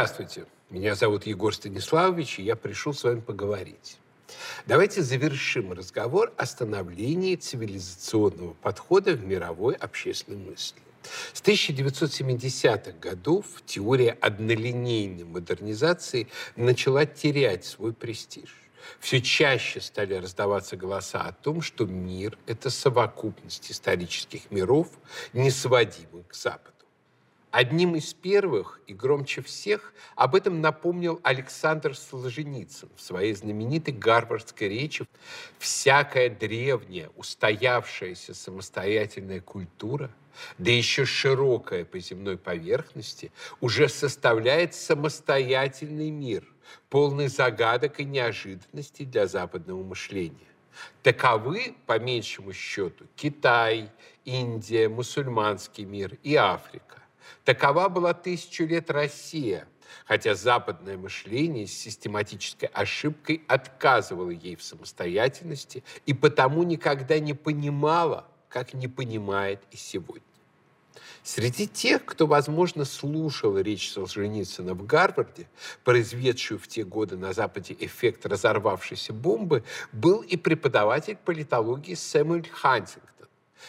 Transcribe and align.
Здравствуйте. 0.00 0.46
Меня 0.70 0.94
зовут 0.94 1.26
Егор 1.26 1.54
Станиславович, 1.54 2.38
и 2.38 2.42
я 2.42 2.56
пришел 2.56 2.94
с 2.94 3.04
вами 3.04 3.20
поговорить. 3.20 3.98
Давайте 4.64 5.02
завершим 5.02 5.74
разговор 5.74 6.32
о 6.38 6.46
становлении 6.46 7.36
цивилизационного 7.36 8.54
подхода 8.54 9.12
в 9.12 9.26
мировой 9.26 9.74
общественной 9.74 10.38
мысли. 10.38 10.80
С 11.34 11.42
1970-х 11.42 12.92
годов 12.92 13.44
теория 13.66 14.12
однолинейной 14.22 15.24
модернизации 15.24 16.28
начала 16.56 17.04
терять 17.04 17.66
свой 17.66 17.92
престиж. 17.92 18.56
Все 19.00 19.20
чаще 19.20 19.82
стали 19.82 20.14
раздаваться 20.14 20.78
голоса 20.78 21.20
о 21.24 21.32
том, 21.32 21.60
что 21.60 21.84
мир– 21.84 22.38
это 22.46 22.70
совокупность 22.70 23.70
исторических 23.70 24.50
миров, 24.50 24.88
не 25.34 25.50
сводимых 25.50 26.28
к 26.28 26.34
Западу. 26.34 26.79
Одним 27.50 27.96
из 27.96 28.14
первых 28.14 28.80
и 28.86 28.94
громче 28.94 29.42
всех 29.42 29.92
об 30.14 30.36
этом 30.36 30.60
напомнил 30.60 31.18
Александр 31.24 31.96
Солженицын 31.96 32.88
в 32.94 33.02
своей 33.02 33.34
знаменитой 33.34 33.92
гарвардской 33.92 34.68
речи 34.68 35.04
«Всякая 35.58 36.30
древняя, 36.30 37.10
устоявшаяся 37.16 38.34
самостоятельная 38.34 39.40
культура, 39.40 40.12
да 40.58 40.70
еще 40.70 41.04
широкая 41.04 41.84
по 41.84 41.98
земной 41.98 42.38
поверхности, 42.38 43.32
уже 43.60 43.88
составляет 43.88 44.74
самостоятельный 44.74 46.10
мир, 46.10 46.44
полный 46.88 47.26
загадок 47.26 47.98
и 47.98 48.04
неожиданностей 48.04 49.04
для 49.04 49.26
западного 49.26 49.82
мышления. 49.82 50.38
Таковы, 51.02 51.74
по 51.86 51.98
меньшему 51.98 52.52
счету, 52.52 53.06
Китай, 53.16 53.90
Индия, 54.24 54.88
мусульманский 54.88 55.84
мир 55.84 56.16
и 56.22 56.36
Африка. 56.36 56.99
Такова 57.50 57.88
была 57.88 58.14
тысячу 58.14 58.64
лет 58.64 58.92
Россия, 58.92 59.66
хотя 60.04 60.36
западное 60.36 60.96
мышление 60.96 61.66
с 61.66 61.72
систематической 61.72 62.68
ошибкой 62.68 63.42
отказывало 63.48 64.30
ей 64.30 64.54
в 64.54 64.62
самостоятельности 64.62 65.82
и 66.06 66.14
потому 66.14 66.62
никогда 66.62 67.18
не 67.18 67.34
понимала, 67.34 68.28
как 68.48 68.72
не 68.72 68.86
понимает 68.86 69.64
и 69.72 69.76
сегодня. 69.76 70.22
Среди 71.24 71.66
тех, 71.66 72.04
кто, 72.04 72.28
возможно, 72.28 72.84
слушал 72.84 73.58
речь 73.58 73.90
Солженицына 73.90 74.74
в 74.74 74.86
Гарварде, 74.86 75.48
произведшую 75.82 76.60
в 76.60 76.68
те 76.68 76.84
годы 76.84 77.16
на 77.16 77.32
Западе 77.32 77.76
эффект 77.80 78.26
разорвавшейся 78.26 79.12
бомбы, 79.12 79.64
был 79.90 80.20
и 80.20 80.36
преподаватель 80.36 81.16
политологии 81.16 81.94
Сэмюэль 81.94 82.48
Хантингтон 82.48 83.19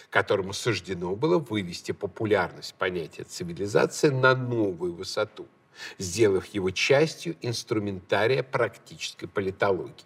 которому 0.10 0.54
суждено 0.54 1.16
было 1.16 1.38
вывести 1.38 1.92
популярность 1.92 2.76
понятия 2.76 3.24
цивилизации 3.24 4.10
на 4.10 4.36
новую 4.36 4.94
высоту, 4.94 5.48
сделав 5.98 6.46
его 6.48 6.72
частью 6.72 7.36
инструментария 7.42 8.44
практической 8.44 9.28
политологии. 9.28 10.06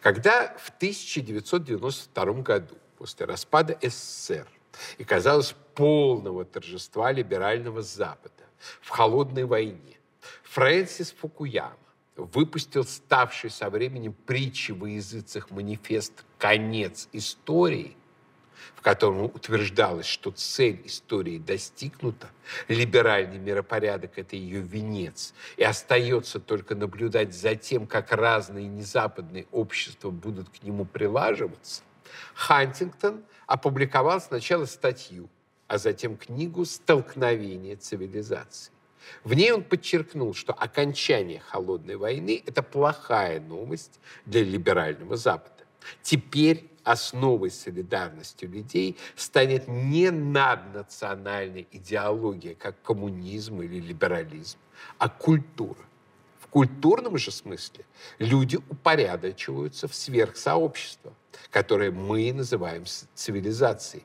Когда 0.00 0.54
в 0.58 0.70
1992 0.70 2.24
году, 2.42 2.76
после 2.98 3.26
распада 3.26 3.78
СССР 3.80 4.48
и, 4.98 5.04
казалось, 5.04 5.54
полного 5.74 6.44
торжества 6.44 7.12
либерального 7.12 7.82
Запада 7.82 8.44
в 8.80 8.88
холодной 8.90 9.44
войне, 9.44 9.98
Фрэнсис 10.44 11.12
Фукуяма 11.12 11.76
выпустил 12.16 12.84
ставший 12.84 13.50
со 13.50 13.70
временем 13.70 14.12
притчи 14.12 14.72
во 14.72 14.88
языцах 14.88 15.50
манифест 15.50 16.24
«Конец 16.38 17.08
истории», 17.12 17.96
в 18.74 18.82
котором 18.82 19.24
утверждалось, 19.24 20.06
что 20.06 20.30
цель 20.30 20.82
истории 20.84 21.38
достигнута, 21.38 22.28
либеральный 22.68 23.38
миропорядок– 23.38 24.12
это 24.16 24.36
ее 24.36 24.60
венец, 24.60 25.34
и 25.56 25.64
остается 25.64 26.40
только 26.40 26.74
наблюдать 26.74 27.34
за 27.34 27.54
тем, 27.54 27.86
как 27.86 28.12
разные 28.12 28.66
незападные 28.66 29.46
общества 29.52 30.10
будут 30.10 30.48
к 30.48 30.62
нему 30.62 30.84
прилаживаться, 30.84 31.82
Хантингтон 32.34 33.22
опубликовал 33.46 34.20
сначала 34.20 34.64
статью, 34.64 35.28
а 35.66 35.78
затем 35.78 36.16
книгу 36.16 36.64
«Столкновение 36.64 37.76
цивилизаций». 37.76 38.72
В 39.24 39.34
ней 39.34 39.52
он 39.52 39.64
подчеркнул, 39.64 40.34
что 40.34 40.52
окончание 40.52 41.40
холодной 41.40 41.96
войны– 41.96 42.42
это 42.46 42.62
плохая 42.62 43.40
новость 43.40 44.00
для 44.26 44.42
либерального 44.42 45.16
Запада. 45.16 45.64
Теперь 46.02 46.68
основой 46.84 47.50
солидарности 47.50 48.44
людей 48.44 48.96
станет 49.16 49.68
не 49.68 50.10
наднациональная 50.10 51.66
идеология, 51.70 52.54
как 52.54 52.80
коммунизм 52.82 53.62
или 53.62 53.80
либерализм, 53.80 54.58
а 54.98 55.08
культура. 55.08 55.80
В 56.40 56.46
культурном 56.48 57.16
же 57.16 57.30
смысле 57.30 57.84
люди 58.18 58.56
упорядочиваются 58.56 59.88
в 59.88 59.94
сверхсообщество, 59.94 61.12
которое 61.50 61.90
мы 61.90 62.32
называем 62.32 62.84
цивилизацией. 63.14 64.04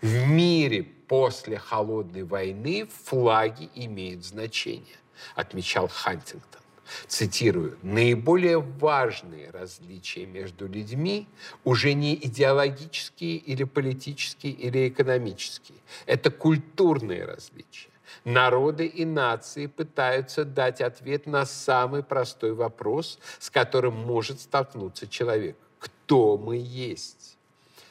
В 0.00 0.26
мире 0.26 0.84
после 0.84 1.58
холодной 1.58 2.22
войны 2.22 2.88
флаги 3.04 3.68
имеют 3.74 4.24
значение, 4.24 4.96
отмечал 5.34 5.88
Хантингтон 5.88 6.62
цитирую, 7.06 7.78
наиболее 7.82 8.58
важные 8.58 9.50
различия 9.50 10.26
между 10.26 10.68
людьми 10.68 11.26
уже 11.64 11.92
не 11.94 12.14
идеологические 12.14 13.36
или 13.36 13.64
политические 13.64 14.52
или 14.52 14.88
экономические. 14.88 15.78
Это 16.06 16.30
культурные 16.30 17.24
различия. 17.24 17.90
Народы 18.24 18.86
и 18.86 19.04
нации 19.04 19.66
пытаются 19.66 20.44
дать 20.44 20.80
ответ 20.80 21.26
на 21.26 21.46
самый 21.46 22.02
простой 22.02 22.54
вопрос, 22.54 23.18
с 23.38 23.50
которым 23.50 23.94
может 23.94 24.40
столкнуться 24.40 25.06
человек. 25.06 25.56
Кто 25.78 26.36
мы 26.36 26.56
есть? 26.56 27.36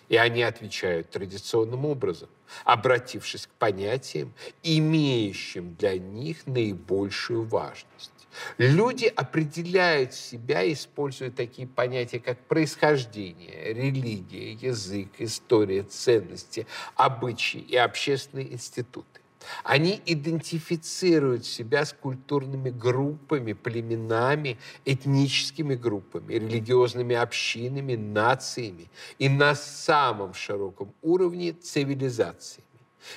И 0.09 0.17
они 0.17 0.43
отвечают 0.43 1.09
традиционным 1.09 1.85
образом, 1.85 2.29
обратившись 2.63 3.47
к 3.47 3.49
понятиям, 3.51 4.33
имеющим 4.61 5.75
для 5.75 5.97
них 5.97 6.45
наибольшую 6.45 7.45
важность. 7.45 8.14
Люди 8.57 9.05
определяют 9.05 10.13
себя, 10.13 10.71
используя 10.71 11.31
такие 11.31 11.67
понятия, 11.67 12.19
как 12.19 12.39
происхождение, 12.47 13.73
религия, 13.73 14.53
язык, 14.53 15.09
история, 15.19 15.83
ценности, 15.83 16.67
обычаи 16.95 17.59
и 17.59 17.75
общественные 17.75 18.53
институты. 18.53 19.21
Они 19.63 20.01
идентифицируют 20.05 21.45
себя 21.45 21.85
с 21.85 21.93
культурными 21.93 22.69
группами, 22.69 23.53
племенами, 23.53 24.57
этническими 24.85 25.75
группами, 25.75 26.33
религиозными 26.33 27.15
общинами, 27.15 27.95
нациями 27.95 28.89
и 29.19 29.29
на 29.29 29.55
самом 29.55 30.33
широком 30.33 30.93
уровне 31.01 31.53
цивилизации. 31.53 32.63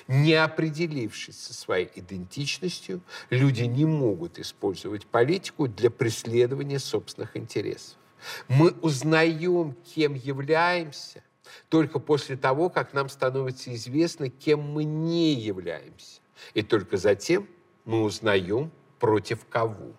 Не 0.06 0.34
определившись 0.34 1.38
со 1.38 1.54
своей 1.54 1.91
идентичностью, 1.94 3.00
люди 3.31 3.62
не 3.62 3.84
могут 3.84 4.38
использовать 4.38 5.06
политику 5.06 5.69
для 5.69 5.91
преследования 5.91 6.78
собственных 6.78 7.37
интересов. 7.37 7.97
Мы 8.49 8.73
узнаем, 8.82 9.75
кем 9.94 10.14
являемся, 10.14 11.23
только 11.69 11.99
после 11.99 12.37
того, 12.37 12.69
как 12.69 12.93
нам 12.93 13.08
становится 13.08 13.75
известно, 13.75 14.29
кем 14.29 14.61
мы 14.61 14.85
не 14.85 15.35
являемся. 15.35 16.20
И 16.55 16.62
только 16.62 16.96
затем 16.96 17.49
мы 17.84 18.02
узнаем, 18.02 18.70
против 18.99 19.46
кого. 19.49 19.93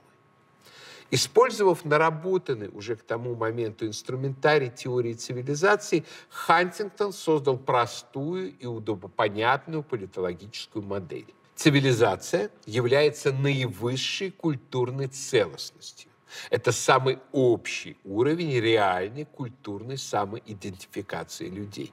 Использовав 1.11 1.85
наработанный 1.85 2.69
уже 2.69 2.95
к 2.95 3.01
тому 3.01 3.35
моменту 3.35 3.87
инструментарий 3.87 4.69
теории 4.69 5.13
цивилизации, 5.13 6.05
Хантингтон 6.29 7.13
создал 7.13 7.57
простую 7.57 8.55
и 8.57 8.65
удобопонятную 8.67 9.81
политологическую 9.81 10.83
модель. 10.83 11.33
Цивилизация 11.55 12.51
является 12.65 13.33
наивысшей 13.33 14.31
культурной 14.31 15.07
целостностью. 15.07 16.09
Это 16.51 16.71
самый 16.71 17.17
общий 17.31 17.97
уровень 18.03 18.59
реальной 18.59 19.25
культурной 19.25 19.97
самоидентификации 19.97 21.49
людей. 21.49 21.91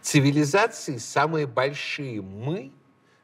Цивилизации 0.00 0.98
самые 0.98 1.48
большие 1.48 2.22
«мы», 2.22 2.70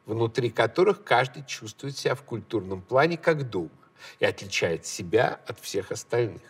внутри 0.07 0.51
которых 0.51 1.05
каждый 1.05 1.45
чувствует 1.45 1.97
себя 1.97 2.17
в 2.17 2.23
культурном 2.25 2.83
плане 2.83 3.17
как 3.17 3.49
дома 3.49 3.71
и 4.19 4.25
отличает 4.25 4.87
себя 4.87 5.41
от 5.47 5.61
всех 5.61 5.91
остальных. 5.93 6.43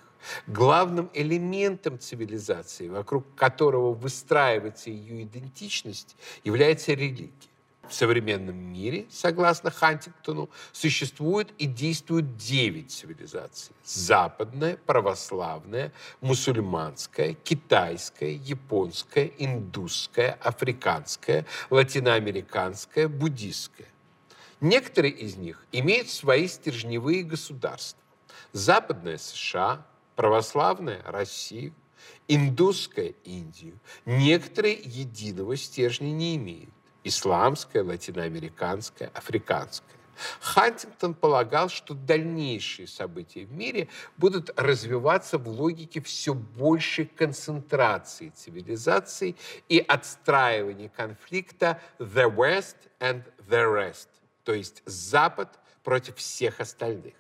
Главным 0.46 1.10
элементом 1.14 1.98
цивилизации, 1.98 2.88
вокруг 2.88 3.34
которого 3.34 3.94
выстраивается 3.94 4.90
ее 4.90 5.22
идентичность, 5.22 6.16
является 6.44 6.92
религия. 6.92 7.30
В 7.88 7.94
современном 7.94 8.56
мире, 8.56 9.06
согласно 9.10 9.72
Хантингтону, 9.72 10.48
существует 10.70 11.48
и 11.58 11.66
действует 11.66 12.36
девять 12.36 12.92
цивилизаций. 12.92 13.74
Западная, 13.84 14.76
православная, 14.86 15.92
мусульманская, 16.20 17.34
китайская, 17.34 18.32
японская, 18.32 19.32
индусская, 19.38 20.38
африканская, 20.40 21.44
латиноамериканская, 21.70 23.08
буддистская. 23.08 23.88
Некоторые 24.60 25.12
из 25.12 25.36
них 25.36 25.64
имеют 25.72 26.10
свои 26.10 26.46
стержневые 26.46 27.22
государства. 27.22 28.00
Западная 28.52 29.16
США, 29.16 29.86
православная 30.16 31.02
Россия, 31.06 31.72
индусская 32.28 33.14
Индию. 33.24 33.78
Некоторые 34.04 34.74
единого 34.74 35.56
стержня 35.56 36.10
не 36.10 36.36
имеют. 36.36 36.70
Исламская, 37.04 37.82
латиноамериканская, 37.82 39.10
африканская. 39.14 39.96
Хантингтон 40.40 41.14
полагал, 41.14 41.70
что 41.70 41.94
дальнейшие 41.94 42.86
события 42.86 43.46
в 43.46 43.52
мире 43.52 43.88
будут 44.18 44.50
развиваться 44.58 45.38
в 45.38 45.48
логике 45.48 46.02
все 46.02 46.34
большей 46.34 47.06
концентрации 47.06 48.28
цивилизаций 48.28 49.36
и 49.70 49.78
отстраивания 49.78 50.90
конфликта 50.90 51.80
«the 51.98 52.30
West 52.30 52.76
and 53.00 53.24
the 53.48 53.64
rest», 53.64 54.08
то 54.50 54.54
есть 54.54 54.82
Запад 54.84 55.60
против 55.84 56.16
всех 56.16 56.58
остальных. 56.58 57.14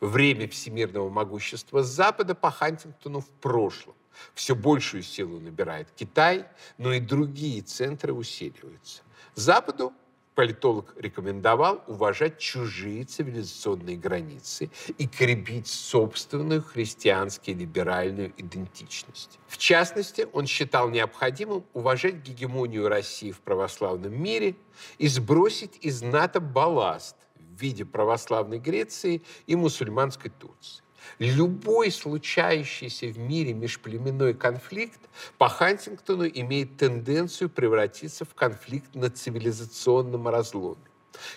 Время 0.00 0.48
всемирного 0.48 1.10
могущества 1.10 1.82
Запада 1.82 2.34
по 2.34 2.50
Хантингтону 2.50 3.20
в 3.20 3.28
прошлом. 3.28 3.94
Все 4.32 4.54
большую 4.54 5.02
силу 5.02 5.38
набирает 5.40 5.90
Китай, 5.94 6.46
но 6.78 6.94
и 6.94 7.00
другие 7.00 7.60
центры 7.60 8.14
усиливаются. 8.14 9.02
Западу 9.34 9.92
политолог 10.34 10.94
рекомендовал 10.96 11.82
уважать 11.86 12.38
чужие 12.38 13.04
цивилизационные 13.04 13.96
границы 13.96 14.70
и 14.98 15.06
крепить 15.06 15.68
собственную 15.68 16.62
христианскую 16.62 17.56
либеральную 17.56 18.32
идентичность. 18.36 19.38
В 19.46 19.58
частности, 19.58 20.26
он 20.32 20.46
считал 20.46 20.90
необходимым 20.90 21.64
уважать 21.72 22.16
гегемонию 22.16 22.88
России 22.88 23.30
в 23.30 23.40
православном 23.40 24.20
мире 24.20 24.56
и 24.98 25.06
сбросить 25.08 25.78
из 25.80 26.02
НАТО 26.02 26.40
балласт 26.40 27.16
в 27.36 27.60
виде 27.60 27.84
православной 27.84 28.58
Греции 28.58 29.22
и 29.46 29.56
мусульманской 29.56 30.30
Турции. 30.30 30.83
Любой 31.18 31.90
случающийся 31.90 33.06
в 33.06 33.18
мире 33.18 33.52
межплеменной 33.52 34.34
конфликт 34.34 35.00
по 35.38 35.48
Хантингтону 35.48 36.26
имеет 36.26 36.76
тенденцию 36.76 37.50
превратиться 37.50 38.24
в 38.24 38.34
конфликт 38.34 38.94
на 38.94 39.10
цивилизационном 39.10 40.28
разломе 40.28 40.80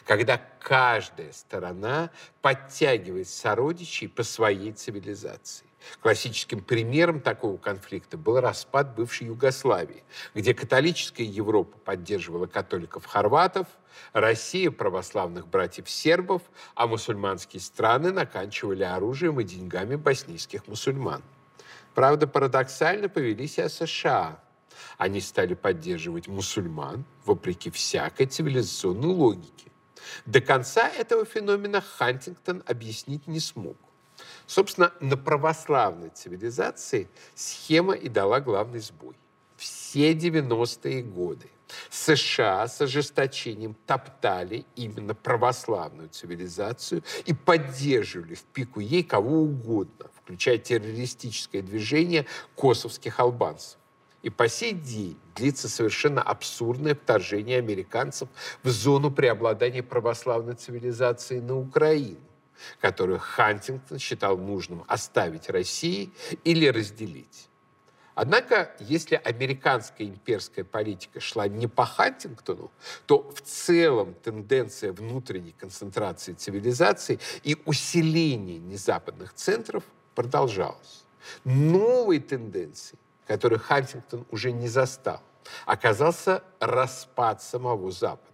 когда 0.06 0.42
каждая 0.60 1.32
сторона 1.32 2.10
подтягивает 2.42 3.30
сородичей 3.30 4.10
по 4.10 4.24
своей 4.24 4.72
цивилизации. 4.72 5.67
Классическим 6.02 6.62
примером 6.62 7.22
такого 7.22 7.58
конфликта 7.58 8.18
был 8.18 8.40
распад 8.40 8.96
бывшей 8.96 9.28
Югославии, 9.28 10.04
где 10.34 10.54
католическая 10.54 11.26
Европа 11.26 11.78
поддерживала 11.80 12.48
католиков-хорватов, 12.48 13.68
Россия– 14.14 14.72
православных 14.72 15.48
братьев-сербов, 15.48 16.44
а 16.76 16.88
мусульманские 16.88 17.62
страны 17.62 18.12
наканчивали 18.12 18.84
оружием 18.84 19.40
и 19.40 19.44
деньгами 19.44 19.96
боснийских 19.96 20.68
мусульман. 20.68 21.24
Правда, 21.96 22.28
парадоксально 22.28 23.10
повели 23.10 23.48
себя 23.48 23.70
США. 23.70 24.40
Они 24.98 25.20
стали 25.20 25.56
поддерживать 25.56 26.28
мусульман 26.28 27.06
вопреки 27.26 27.72
всякой 27.72 28.28
цивилизационной 28.28 29.08
логике. 29.08 29.72
До 30.26 30.42
конца 30.42 30.88
этого 30.88 31.26
феномена 31.26 31.82
Хантингтон 31.82 32.64
объяснить 32.68 33.28
не 33.28 33.40
смог. 33.40 33.78
Собственно, 34.48 34.94
на 35.02 35.18
православной 35.18 36.10
цивилизации 36.10 37.10
схема 37.36 37.94
и 37.94 38.08
дала 38.08 38.40
главный 38.40 38.80
сбой. 38.80 39.16
Все 39.58 40.14
90-е 40.14 41.04
годы 41.04 41.50
США 41.90 42.66
с 42.68 42.80
ожесточением 42.80 43.76
топтали 43.86 44.66
именно 44.78 45.14
православную 45.14 46.08
цивилизацию 46.08 47.04
и 47.26 47.34
поддерживали 47.34 48.36
в 48.36 48.44
пику 48.44 48.80
ей 48.80 49.04
кого 49.04 49.42
угодно, 49.42 50.10
включая 50.16 50.58
террористическое 50.58 51.62
движение 51.62 52.26
косовских 52.56 53.20
албанцев. 53.20 53.78
И 54.24 54.30
по 54.30 54.48
сей 54.48 54.74
день 54.74 55.18
длится 55.36 55.68
совершенно 55.68 56.22
абсурдное 56.22 56.96
вторжение 56.96 57.60
американцев 57.60 58.30
в 58.64 58.70
зону 58.70 59.12
преобладания 59.12 59.84
православной 59.84 60.56
цивилизации 60.56 61.40
на 61.40 61.58
Украину 61.58 62.27
которую 62.82 63.20
Хантингтон 63.20 64.00
считал 64.00 64.38
нужным 64.38 64.84
оставить 64.88 65.50
России 65.50 66.12
или 66.44 66.68
разделить. 66.68 67.50
Однако, 68.16 68.72
если 68.80 69.14
американская 69.16 70.08
имперская 70.08 70.66
политика 70.66 71.20
шла 71.20 71.48
не 71.48 71.68
по 71.68 71.86
Хантингтону, 71.86 72.72
то 73.06 73.30
в 73.30 73.42
целом 73.42 74.16
тенденция 74.16 74.92
внутренней 74.92 75.52
концентрации 75.52 76.34
цивилизации 76.34 77.20
и 77.44 77.56
усиления 77.66 78.58
незападных 78.58 79.34
центров 79.36 79.84
продолжалась. 80.16 81.06
Новой 81.44 82.20
тенденцией, 82.20 83.00
которую 83.28 83.60
Хантингтон 83.60 84.26
уже 84.32 84.52
не 84.52 84.68
застал, 84.68 85.22
оказался 85.68 86.44
распад 86.60 87.44
самого 87.44 87.92
Запада 87.92 88.27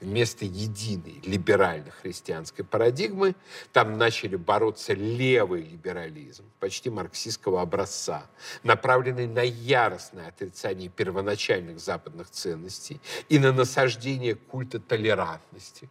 вместо 0.00 0.44
единой 0.44 1.20
либерально-христианской 1.24 2.64
парадигмы 2.64 3.34
там 3.72 3.98
начали 3.98 4.36
бороться 4.36 4.94
левый 4.94 5.62
либерализм, 5.62 6.44
почти 6.60 6.90
марксистского 6.90 7.62
образца, 7.62 8.26
направленный 8.62 9.26
на 9.26 9.42
яростное 9.42 10.28
отрицание 10.28 10.88
первоначальных 10.88 11.80
западных 11.80 12.30
ценностей 12.30 13.00
и 13.28 13.38
на 13.38 13.52
насаждение 13.52 14.34
культа 14.34 14.80
толерантности. 14.80 15.88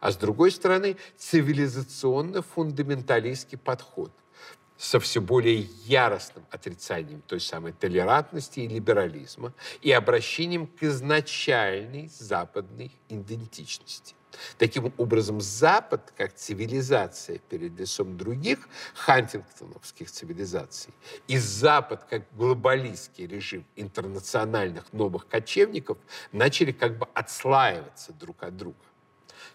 А 0.00 0.10
с 0.12 0.16
другой 0.16 0.50
стороны, 0.50 0.96
цивилизационно-фундаменталистский 1.16 3.58
подход– 3.58 4.10
со 4.78 5.00
все 5.00 5.20
более 5.20 5.68
яростным 5.84 6.44
отрицанием 6.50 7.22
той 7.22 7.40
самой 7.40 7.72
толерантности 7.72 8.60
и 8.60 8.68
либерализма 8.68 9.52
и 9.82 9.92
обращением 9.92 10.66
к 10.66 10.82
изначальной 10.82 12.10
западной 12.18 12.92
идентичности. 13.08 14.14
Таким 14.58 14.92
образом, 14.98 15.40
Запад, 15.40 16.12
как 16.16 16.34
цивилизация 16.34 17.38
перед 17.38 17.78
лицом 17.78 18.16
других 18.16 18.68
хантингтоновских 18.94 20.10
цивилизаций, 20.10 20.92
и 21.26 21.38
Запад, 21.38 22.04
как 22.04 22.24
глобалистский 22.32 23.26
режим 23.26 23.64
интернациональных 23.76 24.92
новых 24.92 25.26
кочевников, 25.28 25.98
начали 26.32 26.72
как 26.72 26.98
бы 26.98 27.06
отслаиваться 27.14 28.12
друг 28.12 28.42
от 28.42 28.56
друга. 28.56 28.76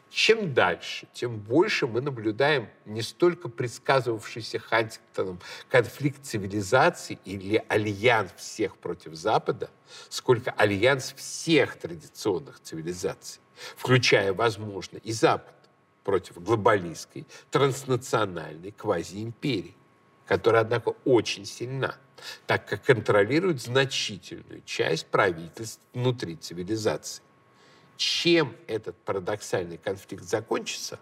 Чем 0.10 0.54
дальше, 0.54 1.08
тем 1.14 1.38
больше 1.38 1.88
мы 1.88 2.02
наблюдаем 2.02 2.68
не 2.86 3.02
столько 3.02 3.48
предсказывавшийся 3.48 4.60
Хантингтоном 4.60 5.40
конфликт 5.70 6.26
цивилизаций 6.26 7.18
или 7.24 7.64
альянс 7.70 8.34
всех 8.36 8.78
против 8.78 9.16
Запада, 9.16 9.70
сколько 10.10 10.52
альянс 10.52 11.14
всех 11.14 11.78
традиционных 11.78 12.60
цивилизаций, 12.60 13.42
включая, 13.78 14.34
возможно, 14.34 14.98
и 14.98 15.14
Запад 15.14 15.56
против 16.04 16.44
глобалистской, 16.44 17.26
транснациональной 17.50 18.72
квазиимперии, 18.72 19.76
которая, 20.28 20.64
однако, 20.64 20.96
очень 21.06 21.46
сильна, 21.46 21.96
так 22.48 22.68
как 22.68 22.84
контролирует 22.84 23.62
значительную 23.62 24.62
часть 24.66 25.08
правительств 25.08 25.82
внутри 25.94 26.36
цивилизации. 26.36 27.24
Чем 27.98 28.56
этот 28.68 28.98
парадоксальный 28.98 29.78
конфликт 29.78 30.24
закончится, 30.24 31.00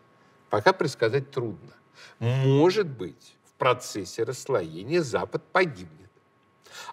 пока 0.49 0.73
предсказать 0.73 1.31
трудно. 1.31 1.73
Может 2.19 2.87
быть, 2.87 3.35
в 3.45 3.53
процессе 3.53 4.23
расслоения 4.23 5.01
Запад 5.01 5.43
погибнет. 5.51 6.09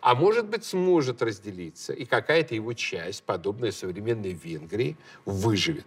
А 0.00 0.15
может 0.15 0.47
быть, 0.47 0.65
сможет 0.65 1.23
разделиться, 1.23 1.93
и 1.93 2.05
какая-то 2.05 2.55
его 2.55 2.73
часть, 2.73 3.23
подобная 3.25 3.73
современной 3.73 4.33
Венгрии, 4.33 4.97
выживет. 5.25 5.87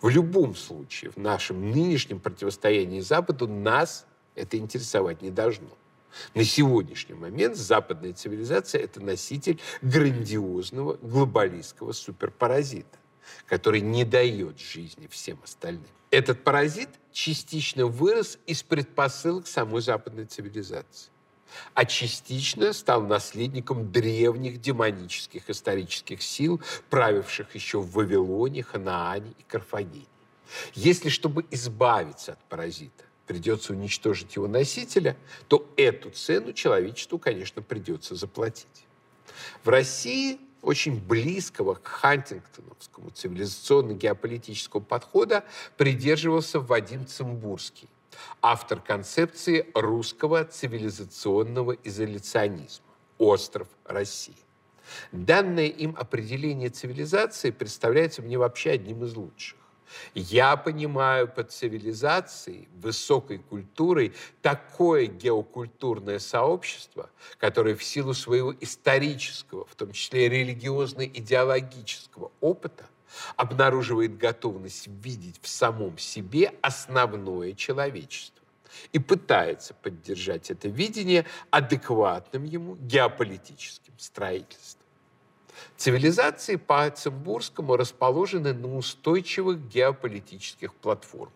В 0.00 0.08
любом 0.08 0.54
случае, 0.54 1.10
в 1.10 1.16
нашем 1.16 1.70
нынешнем 1.70 2.20
противостоянии 2.20 3.00
Западу 3.00 3.48
нас 3.48 4.06
это 4.34 4.56
интересовать 4.56 5.22
не 5.22 5.30
должно. 5.30 5.68
На 6.34 6.44
сегодняшний 6.44 7.14
момент 7.14 7.56
западная 7.56 8.12
цивилизация– 8.12 8.80
это 8.82 9.00
носитель 9.00 9.60
грандиозного 9.82 10.96
глобалистского 11.02 11.92
суперпаразита 11.92 12.98
который 13.46 13.80
не 13.80 14.04
дает 14.04 14.58
жизни 14.58 15.06
всем 15.06 15.38
остальным. 15.42 15.86
Этот 16.10 16.44
паразит 16.44 16.88
частично 17.12 17.86
вырос 17.86 18.38
из 18.46 18.62
предпосылок 18.62 19.46
самой 19.46 19.82
западной 19.82 20.26
цивилизации, 20.26 21.10
а 21.74 21.84
частично 21.84 22.72
стал 22.72 23.02
наследником 23.02 23.90
древних 23.90 24.60
демонических 24.60 25.50
исторических 25.50 26.22
сил, 26.22 26.60
правивших 26.90 27.54
еще 27.54 27.80
в 27.80 27.90
Вавилоне, 27.92 28.62
Ханаане 28.62 29.32
и 29.38 29.42
Карфагене. 29.42 30.06
Если, 30.74 31.08
чтобы 31.08 31.44
избавиться 31.50 32.32
от 32.32 32.44
паразита, 32.44 33.04
придется 33.26 33.72
уничтожить 33.72 34.36
его 34.36 34.46
носителя, 34.46 35.16
то 35.48 35.66
эту 35.76 36.10
цену 36.10 36.52
человечеству, 36.52 37.18
конечно, 37.18 37.62
придется 37.62 38.14
заплатить. 38.14 38.86
В 39.62 39.68
России 39.68 40.38
очень 40.64 41.00
близкого 41.00 41.74
к 41.74 41.86
хантингтоновскому 41.86 43.10
цивилизационно-геополитическому 43.10 44.84
подхода 44.84 45.44
придерживался 45.76 46.60
Вадим 46.60 47.06
Цимбурский, 47.06 47.88
автор 48.42 48.80
концепции 48.80 49.70
русского 49.74 50.44
цивилизационного 50.44 51.72
изоляционизма 51.84 52.86
«Остров 53.18 53.68
России». 53.84 54.36
Данное 55.12 55.66
им 55.66 55.96
определение 55.98 56.68
цивилизации 56.68 57.50
представляется 57.50 58.22
мне 58.22 58.38
вообще 58.38 58.72
одним 58.72 59.04
из 59.04 59.14
лучших. 59.16 59.58
Я 60.14 60.56
понимаю 60.56 61.28
под 61.28 61.52
цивилизацией, 61.52 62.68
высокой 62.74 63.38
культурой 63.38 64.14
такое 64.42 65.06
геокультурное 65.06 66.18
сообщество, 66.18 67.10
которое 67.38 67.74
в 67.74 67.84
силу 67.84 68.14
своего 68.14 68.54
исторического, 68.60 69.66
в 69.66 69.74
том 69.74 69.92
числе 69.92 70.28
религиозно-идеологического 70.28 72.32
опыта, 72.40 72.86
обнаруживает 73.36 74.16
готовность 74.16 74.88
видеть 74.88 75.38
в 75.40 75.48
самом 75.48 75.98
себе 75.98 76.52
основное 76.62 77.52
человечество 77.52 78.42
и 78.92 78.98
пытается 78.98 79.74
поддержать 79.74 80.50
это 80.50 80.68
видение 80.68 81.26
адекватным 81.50 82.44
ему 82.44 82.76
геополитическим 82.76 83.94
строительством. 83.98 84.83
Цивилизации 85.76 86.56
по 86.56 86.88
Цимбурскому 86.90 87.76
расположены 87.76 88.52
на 88.52 88.76
устойчивых 88.76 89.68
геополитических 89.68 90.74
платформах. 90.74 91.34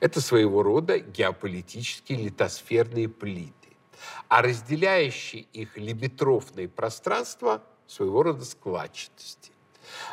Это 0.00 0.20
своего 0.20 0.62
рода 0.62 0.98
геополитические 0.98 2.18
литосферные 2.24 3.08
плиты, 3.08 3.52
а 4.28 4.42
разделяющие 4.42 5.42
их 5.52 5.76
лимитрофные 5.76 6.68
пространства– 6.68 7.62
своего 7.88 8.22
рода 8.22 8.44
складчатости. 8.44 9.50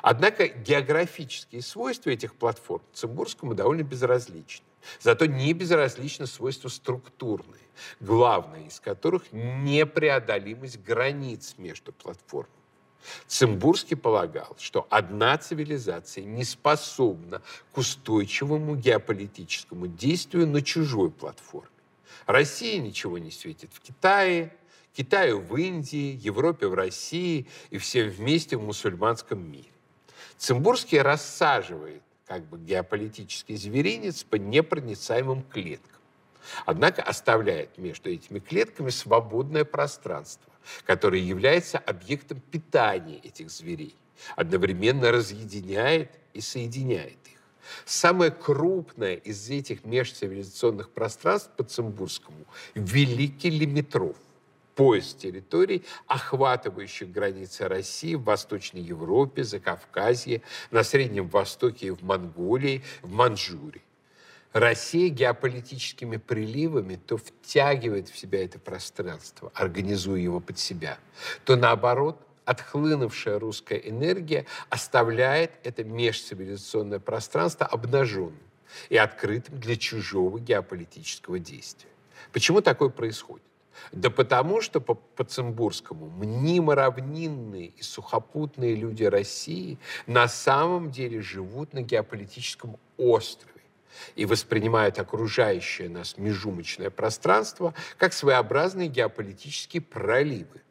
Однако 0.02 0.48
географические 0.48 1.62
свойства 1.62 2.10
этих 2.10 2.34
платформ 2.34 2.82
Цимбурскому 2.94 3.54
довольно 3.54 3.84
безразличны. 3.84 4.66
Зато 5.02 5.26
не 5.26 5.52
безразличны 5.54 6.28
свойства 6.28 6.70
структурные, 6.70 7.62
главное 8.00 8.68
из 8.68 8.80
которых 8.80 9.32
непреодолимость 9.32 10.82
границ 10.82 11.56
между 11.58 11.92
платформами. 11.92 12.54
Цимбурский 13.28 13.96
полагал, 13.96 14.56
что 14.60 14.88
одна 14.90 15.38
цивилизация 15.38 16.24
не 16.24 16.44
способна 16.44 17.42
к 17.72 17.78
устойчивому 17.78 18.76
геополитическому 18.76 19.88
действию 19.88 20.48
на 20.48 20.62
чужой 20.62 21.12
платформе. 21.12 21.70
России 22.26 22.78
ничего 22.78 23.18
не 23.18 23.32
светит 23.32 23.70
в 23.74 23.80
Китае, 23.80 24.56
Китаю 24.94 25.42
в 25.42 25.58
Индии, 25.58 26.18
Европе 26.22 26.68
в 26.68 26.74
России 26.74 27.48
и 27.70 27.78
всем 27.78 28.10
вместе 28.10 28.56
в 28.56 28.64
мусульманском 28.64 29.40
мире. 29.40 29.70
Цимбурский 30.38 31.02
рассаживает 31.02 32.02
как 32.26 32.46
бы 32.46 32.58
геополитический 32.58 33.56
зверинец 33.56 34.24
по 34.24 34.36
непроницаемым 34.36 35.44
клеткам. 35.44 36.02
Однако 36.66 37.02
оставляет 37.02 37.78
между 37.78 38.10
этими 38.10 38.40
клетками 38.40 38.90
свободное 38.90 39.66
пространство, 39.66 40.52
которое 40.86 41.22
является 41.22 41.78
объектом 41.78 42.40
питания 42.40 43.20
этих 43.20 43.50
зверей, 43.50 43.96
одновременно 44.36 45.12
разъединяет 45.12 46.12
и 46.34 46.42
соединяет 46.42 47.18
их. 47.26 47.40
Самое 47.86 48.32
крупное 48.32 49.16
из 49.16 49.50
этих 49.50 49.86
межцивилизационных 49.86 50.92
пространств 50.92 51.52
по 51.58 51.64
Цимбурскому– 51.64 52.46
Великий 52.76 53.50
Лимитров, 53.50 54.18
пояс 54.76 55.14
территорий, 55.14 55.84
охватывающих 56.08 57.12
границы 57.12 57.68
России 57.68 58.16
в 58.16 58.24
Восточной 58.24 58.82
Европе, 58.82 59.44
Закавказье, 59.44 60.42
на 60.72 60.84
Среднем 60.84 61.28
Востоке 61.28 61.88
и 61.88 61.92
в 61.92 62.04
Монголии, 62.04 62.84
в 63.02 63.12
Манчжурии. 63.12 63.82
Россия 64.56 65.10
геополитическими 65.10 66.16
приливами 66.16 66.96
то 66.96 67.18
втягивает 67.18 68.08
в 68.08 68.18
себя 68.18 68.42
это 68.46 68.58
пространство, 68.58 69.52
организуя 69.54 70.18
его 70.18 70.40
под 70.40 70.58
себя, 70.58 70.98
то 71.44 71.58
наоборот 71.58 72.26
отхлынувшая 72.46 73.38
русская 73.38 73.78
энергия 73.78 74.46
оставляет 74.70 75.52
это 75.66 75.84
межцивилизационное 75.84 77.00
пространство 77.00 77.66
обнаженным 77.66 78.40
и 78.88 78.96
открытым 78.96 79.60
для 79.60 79.76
чужого 79.76 80.40
геополитического 80.40 81.38
действия. 81.38 81.90
Почему 82.32 82.62
такое 82.62 82.88
происходит? 82.88 83.44
Да 83.92 84.10
потому 84.10 84.62
что 84.62 84.80
по, 84.80 84.94
по 84.94 85.26
Цимбурскому 85.26 86.10
мнимо 86.10 86.76
равнинные 86.76 87.74
и 87.76 87.82
сухопутные 87.82 88.74
люди 88.76 89.04
России 89.04 89.80
на 90.08 90.30
самом 90.30 90.92
деле 90.92 91.20
живут 91.20 91.74
на 91.74 91.82
геополитическом 91.82 92.78
острове 92.96 93.55
и 94.16 94.26
воспринимают 94.26 95.00
окружающее 95.00 95.90
нас 95.90 96.18
межумочное 96.18 96.90
пространство 96.90 97.74
как 97.98 98.14
своеобразные 98.14 98.88
геополитические 98.88 99.82
проливы. 99.82 100.62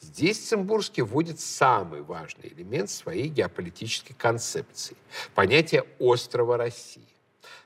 Здесь 0.00 0.48
Цимбурский 0.48 1.02
вводит 1.02 1.40
самый 1.40 2.00
важный 2.00 2.48
элемент 2.48 2.88
своей 2.90 3.28
геополитической 3.28 4.14
концепции– 4.14 4.96
понятие 5.34 5.84
острова 5.98 6.56
России. 6.56 7.04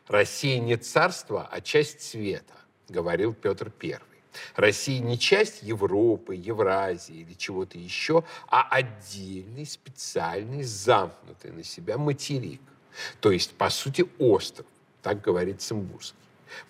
«Россия 0.09 0.59
не 0.59 0.77
царство, 0.77 1.49
а 1.51 1.61
часть 1.61 2.03
света»,– 2.03 2.55
говорил 2.89 3.33
Петр 3.35 3.73
I. 3.81 4.01
Россия 4.57 5.01
не 5.01 5.19
часть 5.19 5.63
Европы, 5.63 6.35
Евразии 6.35 7.21
или 7.21 7.35
чего-то 7.35 7.79
еще, 7.79 8.25
а 8.49 8.69
отдельный, 8.69 9.65
специальный, 9.65 10.65
замкнутый 10.65 11.53
на 11.53 11.63
себя 11.63 11.99
материк. 11.99 12.61
То 13.21 13.31
есть, 13.31 13.55
по 13.55 13.71
сути, 13.71 14.05
остров, 14.19 14.67
так 15.05 15.21
говорит 15.21 15.61
Цимбурский. 15.61 16.19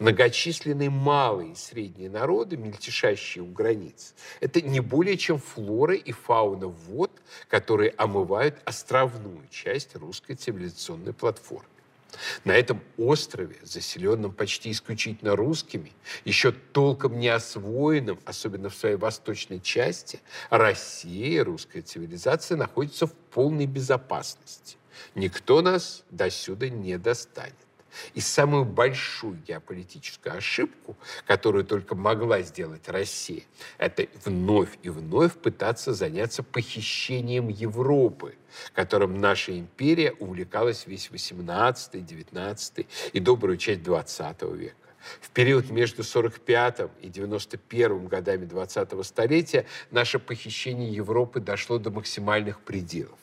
Многочисленные 0.00 0.90
малые 0.90 1.52
и 1.52 1.54
средние 1.54 2.10
народы, 2.10 2.56
мельтешащие 2.56 3.44
у 3.44 3.46
границ, 3.46 4.14
это 4.40 4.60
не 4.60 4.80
более 4.80 5.16
чем 5.16 5.38
флора 5.38 5.94
и 5.94 6.10
фауна 6.10 6.66
вод, 6.66 7.12
которые 7.48 7.94
омывают 7.96 8.56
островную 8.64 9.46
часть 9.50 9.94
русской 9.94 10.34
цивилизационной 10.34 11.12
платформы. 11.12 11.68
На 12.44 12.52
этом 12.52 12.80
острове, 12.96 13.56
заселенном 13.62 14.32
почти 14.32 14.72
исключительно 14.72 15.36
русскими, 15.36 15.92
еще 16.24 16.50
толком 16.50 17.18
не 17.18 17.28
освоенным, 17.28 18.18
особенно 18.24 18.68
в 18.68 18.74
своей 18.74 18.96
восточной 18.96 19.60
части, 19.60 20.20
Россия 20.50 21.44
русская 21.44 21.82
цивилизация 21.82 22.56
находятся 22.56 23.06
в 23.06 23.12
полной 23.12 23.66
безопасности. 23.66 24.76
Никто 25.14 25.60
нас 25.60 26.04
до 26.10 26.30
сюда 26.30 26.68
не 26.68 26.98
достанет. 26.98 27.54
И 28.14 28.20
самую 28.20 28.64
большую 28.64 29.36
геополитическую 29.46 30.36
ошибку, 30.36 30.96
которую 31.26 31.64
только 31.64 31.94
могла 31.94 32.42
сделать 32.42 32.88
Россия, 32.88 33.42
это 33.78 34.06
вновь 34.24 34.70
и 34.82 34.90
вновь 34.90 35.32
пытаться 35.34 35.92
заняться 35.92 36.42
похищением 36.42 37.48
Европы, 37.48 38.36
которым 38.72 39.20
наша 39.20 39.58
империя 39.58 40.12
увлекалась 40.12 40.86
весь 40.86 41.10
18, 41.10 42.04
19 42.04 42.86
и 43.12 43.20
добрую 43.20 43.56
часть 43.56 43.82
20 43.82 44.42
века. 44.54 44.76
В 45.20 45.30
период 45.30 45.70
между 45.70 46.02
45 46.02 46.90
и 47.02 47.08
91 47.08 48.06
годами 48.06 48.46
20-го 48.46 49.02
столетия 49.02 49.66
наше 49.90 50.18
похищение 50.18 50.90
Европы 50.92 51.40
дошло 51.40 51.78
до 51.78 51.90
максимальных 51.90 52.60
пределов. 52.60 53.18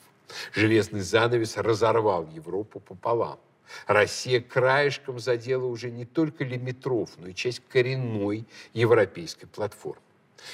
Железный 0.54 1.00
занавес 1.00 1.56
разорвал 1.56 2.28
Европу 2.28 2.80
пополам. 2.80 3.38
Россия 3.86 4.40
краешком 4.40 5.18
задела 5.18 5.64
уже 5.64 5.90
не 5.90 6.04
только 6.04 6.44
лимитров, 6.44 7.10
но 7.18 7.28
и 7.28 7.34
часть 7.34 7.62
коренной 7.68 8.46
европейской 8.72 9.46
платформы. 9.46 10.02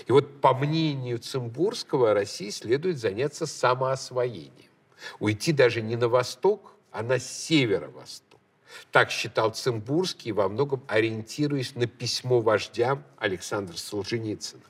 И 0.06 0.12
вот 0.12 0.40
по 0.40 0.54
мнению 0.54 1.18
Цимбурского, 1.18 2.14
России 2.14 2.50
следует 2.50 2.98
заняться 2.98 3.46
самоосвоением. 3.46 4.52
Уйти 5.18 5.52
даже 5.52 5.80
не 5.80 5.96
на 5.96 6.08
восток, 6.08 6.74
а 6.90 7.02
на 7.02 7.18
северо-восток. 7.18 8.40
Так 8.92 9.10
считал 9.10 9.50
Цимбурский, 9.50 10.32
во 10.32 10.48
многом 10.48 10.82
ориентируясь 10.88 11.74
на 11.74 11.86
письмо 11.86 12.40
вождям 12.40 13.04
Александра 13.18 13.76
Солженицына. 13.76 14.62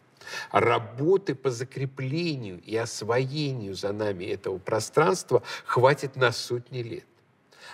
Работы 0.51 1.35
по 1.35 1.51
закреплению 1.51 2.61
и 2.61 2.77
освоению 2.77 3.75
за 3.75 3.93
нами 3.93 4.25
этого 4.27 4.59
пространства 4.59 5.43
хватит 5.65 6.17
на 6.17 6.33
сотни 6.33 6.83
лет. 6.83 7.07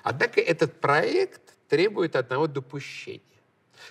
Однако 0.02 0.40
этот 0.40 0.80
проект 0.80 1.40
требует 1.68 2.16
одного 2.16 2.46
допущения. 2.46 3.20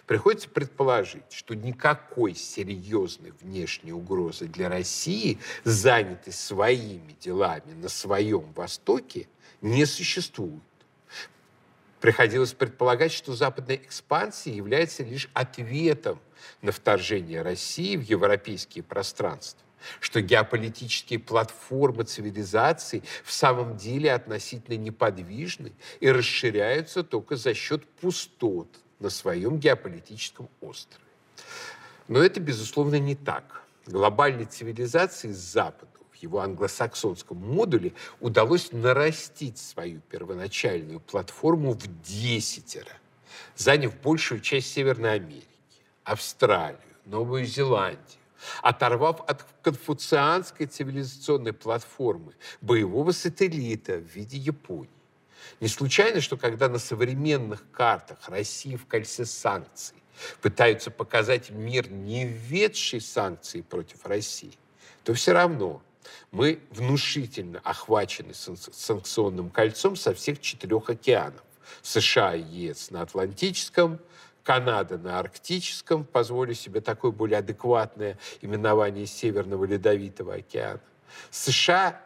Приходится 0.07 0.49
предположить, 0.49 1.31
что 1.31 1.53
никакой 1.53 2.35
серьезной 2.35 3.31
внешней 3.41 3.93
угрозы 3.93 4.47
для 4.47 4.69
России, 4.69 5.39
занятой 5.63 6.33
своими 6.33 7.15
делами 7.19 7.73
на 7.73 7.89
своем 7.89 8.51
Востоке, 8.53 9.27
не 9.61 9.85
существует. 9.85 10.61
Приходилось 12.01 12.53
предполагать, 12.53 13.13
что 13.13 13.33
западная 13.33 13.77
экспансия 13.77 14.51
является 14.51 15.03
лишь 15.03 15.29
ответом 15.33 16.19
на 16.61 16.71
вторжение 16.71 17.41
России 17.41 17.95
в 17.95 18.01
европейские 18.01 18.83
пространства 18.83 19.63
что 19.99 20.21
геополитические 20.21 21.19
платформы 21.19 22.03
цивилизаций 22.03 23.03
в 23.23 23.31
самом 23.31 23.77
деле 23.77 24.13
относительно 24.13 24.77
неподвижны 24.77 25.73
и 25.99 26.09
расширяются 26.09 27.03
только 27.03 27.35
за 27.35 27.53
счет 27.53 27.85
пустот 28.01 28.67
на 28.99 29.09
своем 29.09 29.59
геополитическом 29.59 30.49
острове. 30.61 31.03
Но 32.07 32.19
это, 32.19 32.39
безусловно, 32.39 32.99
не 32.99 33.15
так. 33.15 33.63
Глобальной 33.85 34.45
цивилизации 34.45 35.31
с 35.31 35.37
Запада 35.37 35.91
в 36.11 36.15
его 36.15 36.39
англосаксонском 36.39 37.37
модуле 37.37 37.93
удалось 38.21 38.71
нарастить 38.71 39.57
свою 39.57 39.99
первоначальную 40.01 41.01
платформу 41.01 41.73
в 41.73 42.01
десятеро, 42.01 42.93
заняв 43.55 43.95
большую 44.01 44.39
часть 44.39 44.71
Северной 44.71 45.15
Америки, 45.15 45.47
Австралию, 46.03 46.79
Новую 47.05 47.45
Зеландию, 47.45 48.22
оторвав 48.61 49.21
от 49.27 49.45
конфуцианской 49.61 50.65
цивилизационной 50.65 51.53
платформы 51.53 52.33
боевого 52.61 53.11
сателлита 53.11 53.97
в 53.97 54.15
виде 54.15 54.37
Японии. 54.37 54.89
Не 55.59 55.67
случайно, 55.67 56.21
что 56.21 56.37
когда 56.37 56.69
на 56.69 56.79
современных 56.79 57.69
картах 57.71 58.17
России 58.27 58.75
в 58.75 58.85
кольце 58.85 59.25
санкций 59.25 59.97
пытаются 60.41 60.91
показать 60.91 61.49
мир, 61.49 61.89
не 61.89 62.25
введший 62.25 63.01
санкции 63.01 63.61
против 63.61 64.05
России, 64.05 64.53
то 65.03 65.13
все 65.13 65.33
равно 65.33 65.81
мы 66.31 66.59
внушительно 66.71 67.59
охвачены 67.63 68.33
санкционным 68.33 69.49
кольцом 69.49 69.95
со 69.95 70.13
всех 70.13 70.39
четырех 70.39 70.89
океанов. 70.89 71.43
США 71.81 72.35
и 72.35 72.41
ЕС 72.41 72.91
на 72.91 73.01
Атлантическом, 73.01 73.99
Канада 74.43 74.97
на 74.97 75.19
Арктическом, 75.19 76.03
позволю 76.03 76.53
себе 76.53 76.81
такое 76.81 77.11
более 77.11 77.39
адекватное 77.39 78.17
именование 78.41 79.05
Северного 79.05 79.65
Ледовитого 79.65 80.35
океана. 80.35 80.81
США, 81.31 82.01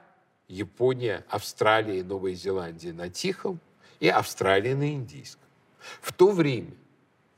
Япония, 0.48 1.26
Австралия 1.30 2.00
и 2.00 2.04
Новая 2.04 2.34
Зеландия 2.34 2.94
на 2.94 3.10
Тихом 3.10 3.60
и 4.00 4.08
Австралия 4.08 4.76
на 4.76 4.94
Индийском. 4.94 5.48
В 6.02 6.14
то 6.14 6.32
время 6.32 6.74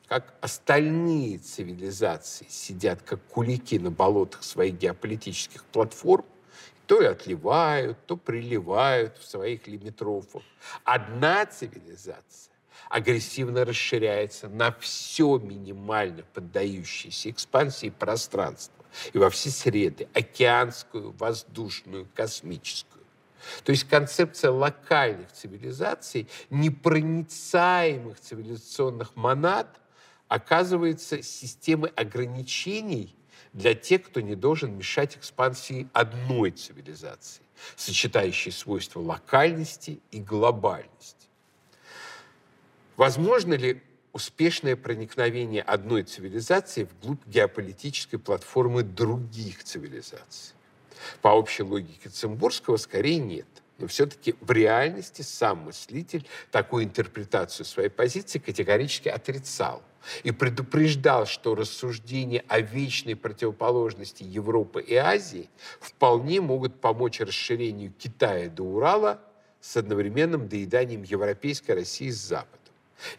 как 0.07 0.33
остальные 0.41 1.37
цивилизации 1.37 2.47
сидят 2.49 3.03
как 3.03 3.23
кулики 3.25 3.75
на 3.75 3.91
болотах 3.91 4.43
своих 4.43 4.73
геополитических 4.73 5.63
платформ, 5.65 6.25
то 6.87 6.99
и 6.99 7.05
отливают, 7.05 8.03
то 8.07 8.17
приливают 8.17 9.15
в 9.17 9.23
своих 9.23 9.67
лимитрофах. 9.67 10.41
Одна 10.83 11.45
цивилизация 11.45 12.51
агрессивно 12.89 13.65
расширяется 13.65 14.47
на 14.49 14.71
все 14.79 15.37
минимально 15.37 16.23
поддающееся 16.33 17.29
экспансии 17.29 17.89
пространство 17.89 18.85
и 19.13 19.17
во 19.17 19.29
все 19.29 19.49
среды– 19.49 20.07
океанскую, 20.13 21.11
воздушную, 21.11 22.07
космическую. 22.15 23.03
То 23.63 23.71
есть 23.71 23.85
концепция 23.85 24.51
локальных 24.51 25.31
цивилизаций, 25.31 26.27
непроницаемых 26.49 28.19
цивилизационных 28.19 29.15
монад 29.15 29.79
оказывается 30.27 31.21
системой 31.21 31.91
ограничений 31.95 33.15
для 33.53 33.73
тех, 33.73 34.03
кто 34.03 34.21
не 34.21 34.35
должен 34.35 34.77
мешать 34.77 35.17
экспансии 35.17 35.87
одной 35.93 36.51
цивилизации, 36.51 37.43
сочетающей 37.75 38.51
свойства 38.51 38.99
локальности 38.99 39.99
и 40.11 40.19
глобальности. 40.19 41.18
Возможно 42.99 43.53
ли 43.53 43.81
успешное 44.11 44.75
проникновение 44.75 45.61
одной 45.61 46.03
цивилизации 46.03 46.83
вглубь 46.83 47.25
геополитической 47.27 48.17
платформы 48.17 48.83
других 48.83 49.63
цивилизаций? 49.63 50.53
По 51.21 51.29
общей 51.29 51.63
логике 51.63 52.09
Цимбурского 52.09 52.75
скорее 52.75 53.19
нет. 53.19 53.47
Но 53.77 53.87
все-таки 53.87 54.35
в 54.41 54.51
реальности 54.51 55.21
сам 55.21 55.59
мыслитель 55.59 56.27
такую 56.51 56.83
интерпретацию 56.83 57.65
своей 57.65 57.87
позиции 57.87 58.37
категорически 58.37 59.07
отрицал 59.07 59.81
и 60.23 60.31
предупреждал, 60.31 61.25
что 61.25 61.55
рассуждения 61.55 62.43
о 62.49 62.59
вечной 62.59 63.15
противоположности 63.15 64.23
Европы 64.23 64.81
и 64.81 64.95
Азии 64.95 65.49
вполне 65.79 66.41
могут 66.41 66.81
помочь 66.81 67.21
расширению 67.21 67.93
Китая 67.97 68.49
до 68.49 68.63
Урала 68.63 69.21
с 69.61 69.77
одновременным 69.77 70.49
доеданием 70.49 71.03
европейской 71.03 71.71
России 71.71 72.09
с 72.09 72.17
Запада. 72.17 72.58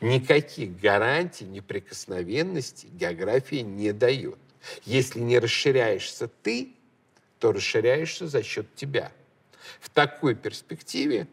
Никаких 0.01 0.79
гарантий 0.79 1.45
неприкосновенности 1.45 2.87
география 2.87 3.62
не 3.62 3.93
дает. 3.93 4.38
Если 4.85 5.21
не 5.21 5.38
расширяешься 5.38 6.29
ты, 6.43 6.75
то 7.38 7.53
расширяешься 7.53 8.29
за 8.29 8.43
счет 8.43 8.75
тебя. 8.75 9.12
В 9.81 9.88
такой 9.90 10.35
перспективе 10.35 11.27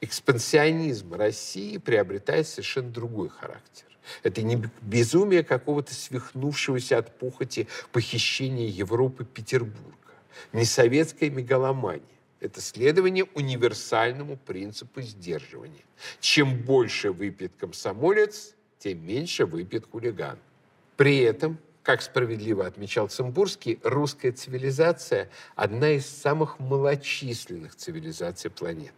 экспансионизм 0.00 1.14
России 1.14 1.78
приобретает 1.78 2.46
совершенно 2.46 2.90
другой 2.90 3.28
характер. 3.28 3.86
Это 4.22 4.42
не 4.42 4.62
безумие 4.80 5.44
какого-то 5.44 5.94
свихнувшегося 5.94 6.98
от 6.98 7.18
похоти 7.18 7.68
похищения 7.92 8.66
Европы 8.66 9.24
Петербурга, 9.24 9.96
не 10.52 10.64
советская 10.64 11.30
мегаломания. 11.30 12.02
Это 12.42 12.60
следование 12.60 13.24
универсальному 13.34 14.36
принципу 14.36 15.00
сдерживания. 15.00 15.84
Чем 16.18 16.56
больше 16.56 17.12
выпьет 17.12 17.52
комсомолец, 17.56 18.56
тем 18.80 19.06
меньше 19.06 19.46
выпьет 19.46 19.88
хулиган. 19.88 20.40
При 20.96 21.18
этом, 21.18 21.56
как 21.84 22.02
справедливо 22.02 22.66
отмечал 22.66 23.06
Цимбурский, 23.06 23.78
русская 23.84 24.32
цивилизация– 24.32 25.30
одна 25.54 25.90
из 25.90 26.04
самых 26.04 26.58
малочисленных 26.58 27.76
цивилизаций 27.76 28.50
планеты. 28.50 28.92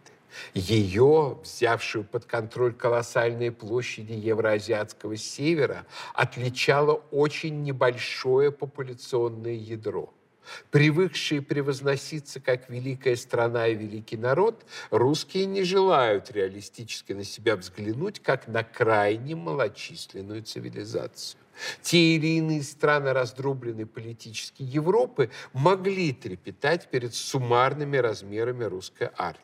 Ее, 0.55 1.37
взявшую 1.43 2.03
под 2.03 2.25
контроль 2.25 2.73
колоссальные 2.73 3.51
площади 3.51 4.13
Евроазиатского 4.13 5.17
севера, 5.17 5.85
отличало 6.15 6.93
очень 7.11 7.61
небольшое 7.61 8.51
популяционное 8.51 9.53
ядро– 9.53 10.11
Привыкшие 10.71 11.41
превозноситься 11.41 12.39
как 12.39 12.69
великая 12.69 13.15
страна 13.15 13.67
и 13.67 13.75
великий 13.75 14.17
народ, 14.17 14.65
русские 14.89 15.45
не 15.45 15.63
желают 15.63 16.31
реалистически 16.31 17.13
на 17.13 17.23
себя 17.23 17.55
взглянуть, 17.55 18.19
как 18.19 18.47
на 18.47 18.63
крайне 18.63 19.35
малочисленную 19.35 20.43
цивилизацию. 20.43 21.39
Те 21.81 22.15
или 22.15 22.37
иные 22.37 22.63
страны 22.63 23.13
раздробленной 23.13 23.85
политически 23.85 24.61
Европы 24.61 25.29
могли 25.53 26.11
трепетать 26.11 26.89
перед 26.89 27.13
суммарными 27.13 27.97
размерами 27.97 28.65
русской 28.65 29.09
армии. 29.15 29.41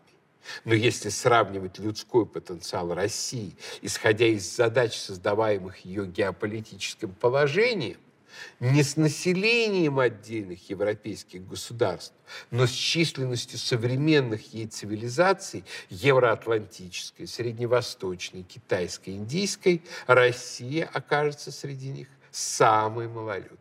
Но 0.66 0.74
если 0.74 1.10
сравнивать 1.10 1.80
людской 1.80 2.26
потенциал 2.26 2.94
России, 2.94 3.56
исходя 3.82 4.26
из 4.26 4.56
задач, 4.56 4.98
создаваемых 4.98 5.86
ее 5.86 6.06
геополитическим 6.08 7.14
положением, 7.14 7.98
не 8.60 8.84
с 8.84 8.98
населением 8.98 10.00
отдельных 10.00 10.70
европейских 10.70 11.48
государств, 11.48 12.14
но 12.50 12.68
с 12.68 12.72
численностью 12.72 13.60
современных 13.60 14.54
ей 14.54 14.68
цивилизаций 14.68 15.64
евроатлантической, 15.90 17.28
средневосточной, 17.28 18.44
китайской, 18.44 19.12
индийской, 19.12 19.84
Россия 20.08 20.90
окажется 20.92 21.52
среди 21.52 21.90
них 21.90 22.08
самой 22.32 23.08
малолюдной. 23.08 23.58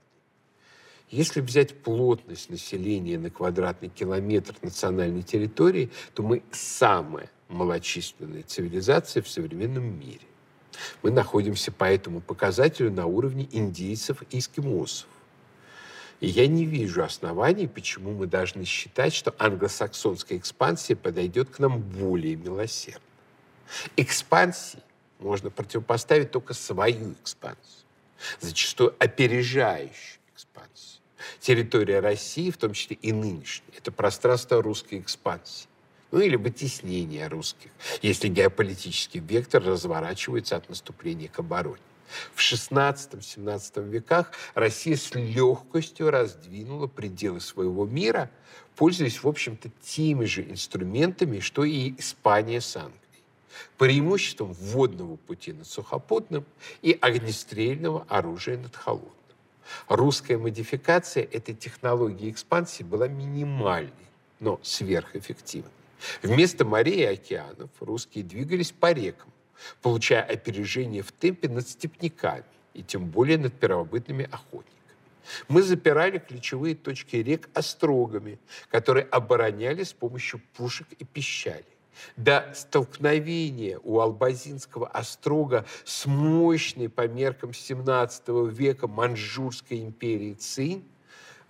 Если 1.10 1.40
взять 1.40 1.82
плотность 1.82 2.50
населения 2.50 3.18
на 3.18 3.30
квадратный 3.30 3.88
километр 3.88 4.54
национальной 4.62 5.22
территории, 5.22 5.90
то 6.14 6.22
мы 6.22 6.42
самая 6.52 7.28
малочисленная 7.48 8.44
цивилизация 8.44 9.22
в 9.22 9.28
современном 9.28 9.98
мире. 9.98 10.29
Мы 11.02 11.10
находимся 11.10 11.72
по 11.72 11.84
этому 11.84 12.20
показателю 12.20 12.90
на 12.90 13.06
уровне 13.06 13.48
индейцев 13.50 14.22
и 14.30 14.38
эскимосов. 14.38 15.08
И 16.20 16.26
я 16.26 16.46
не 16.46 16.66
вижу 16.66 17.02
оснований, 17.02 17.66
почему 17.66 18.12
мы 18.12 18.26
должны 18.26 18.64
считать, 18.64 19.14
что 19.14 19.34
англосаксонская 19.38 20.38
экспансия 20.38 20.94
подойдет 20.94 21.48
к 21.48 21.58
нам 21.58 21.80
более 21.80 22.36
милосердно. 22.36 23.00
Экспансии 23.96 24.82
можно 25.18 25.50
противопоставить 25.50 26.30
только 26.30 26.52
свою 26.52 27.12
экспансию, 27.12 27.86
зачастую 28.40 28.94
опережающую 28.98 30.20
экспансию. 30.34 31.00
Территория 31.40 32.00
России, 32.00 32.50
в 32.50 32.58
том 32.58 32.74
числе 32.74 32.96
и 33.00 33.12
нынешняя, 33.12 33.78
это 33.78 33.90
пространство 33.90 34.62
русской 34.62 34.98
экспансии 34.98 35.69
ну 36.10 36.20
или 36.20 36.36
вытеснение 36.36 37.28
русских, 37.28 37.70
если 38.02 38.28
геополитический 38.28 39.20
вектор 39.20 39.62
разворачивается 39.62 40.56
от 40.56 40.68
наступления 40.68 41.28
к 41.28 41.38
обороне. 41.38 41.80
В 42.34 42.40
XVI-XVII 42.40 43.88
веках 43.88 44.32
Россия 44.54 44.96
с 44.96 45.14
легкостью 45.14 46.10
раздвинула 46.10 46.88
пределы 46.88 47.40
своего 47.40 47.86
мира, 47.86 48.30
пользуясь, 48.74 49.22
в 49.22 49.28
общем-то, 49.28 49.70
теми 49.82 50.24
же 50.24 50.42
инструментами, 50.42 51.38
что 51.40 51.64
и 51.64 51.94
Испания 51.98 52.60
с 52.60 52.76
Англией. 52.76 52.96
Преимуществом 53.78 54.52
водного 54.52 55.16
пути 55.16 55.52
над 55.52 55.66
сухопутным 55.66 56.44
и 56.82 56.96
огнестрельного 57.00 58.06
оружия 58.08 58.58
над 58.58 58.74
холодным. 58.74 59.12
Русская 59.88 60.38
модификация 60.38 61.22
этой 61.24 61.54
технологии 61.54 62.30
экспансии 62.30 62.82
была 62.82 63.06
минимальной, 63.06 63.92
но 64.40 64.58
сверхэффективной. 64.62 65.70
Вместо 66.22 66.64
морей 66.64 67.00
и 67.00 67.04
океанов 67.04 67.70
русские 67.80 68.24
двигались 68.24 68.72
по 68.72 68.92
рекам, 68.92 69.32
получая 69.82 70.22
опережение 70.22 71.02
в 71.02 71.12
темпе 71.12 71.48
над 71.48 71.68
степняками 71.68 72.44
и 72.74 72.82
тем 72.82 73.06
более 73.06 73.38
над 73.38 73.54
первобытными 73.54 74.28
охотниками. 74.30 74.76
Мы 75.48 75.62
запирали 75.62 76.18
ключевые 76.18 76.74
точки 76.74 77.16
рек 77.16 77.48
острогами, 77.54 78.38
которые 78.70 79.04
обороняли 79.04 79.82
с 79.82 79.92
помощью 79.92 80.40
пушек 80.56 80.86
и 80.98 81.04
пищали. 81.04 81.64
До 82.16 82.50
столкновения 82.54 83.78
у 83.82 84.00
Албазинского 84.00 84.88
острога 84.88 85.66
с 85.84 86.06
мощной 86.06 86.88
по 86.88 87.06
меркам 87.06 87.50
XVII 87.50 88.50
века 88.50 88.88
Манчжурской 88.88 89.80
империи 89.80 90.32
Цинь 90.32 90.84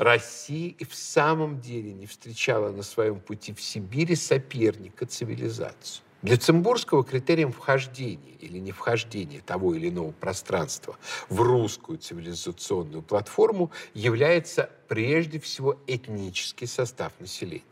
Россия 0.00 0.74
и 0.78 0.84
в 0.86 0.94
самом 0.94 1.60
деле 1.60 1.92
не 1.92 2.06
встречала 2.06 2.70
на 2.72 2.82
своем 2.82 3.20
пути 3.20 3.52
в 3.52 3.60
Сибири 3.60 4.16
соперника 4.16 5.04
цивилизацию. 5.04 6.02
Для 6.22 6.38
Цимбурского 6.38 7.04
критерием 7.04 7.52
вхождения 7.52 8.32
или 8.40 8.56
не 8.56 8.72
вхождения 8.72 9.42
того 9.44 9.74
или 9.74 9.90
иного 9.90 10.12
пространства 10.12 10.96
в 11.28 11.42
русскую 11.42 11.98
цивилизационную 11.98 13.02
платформу 13.02 13.72
является 13.92 14.70
прежде 14.88 15.38
всего 15.38 15.78
этнический 15.86 16.66
состав 16.66 17.12
населения. 17.20 17.62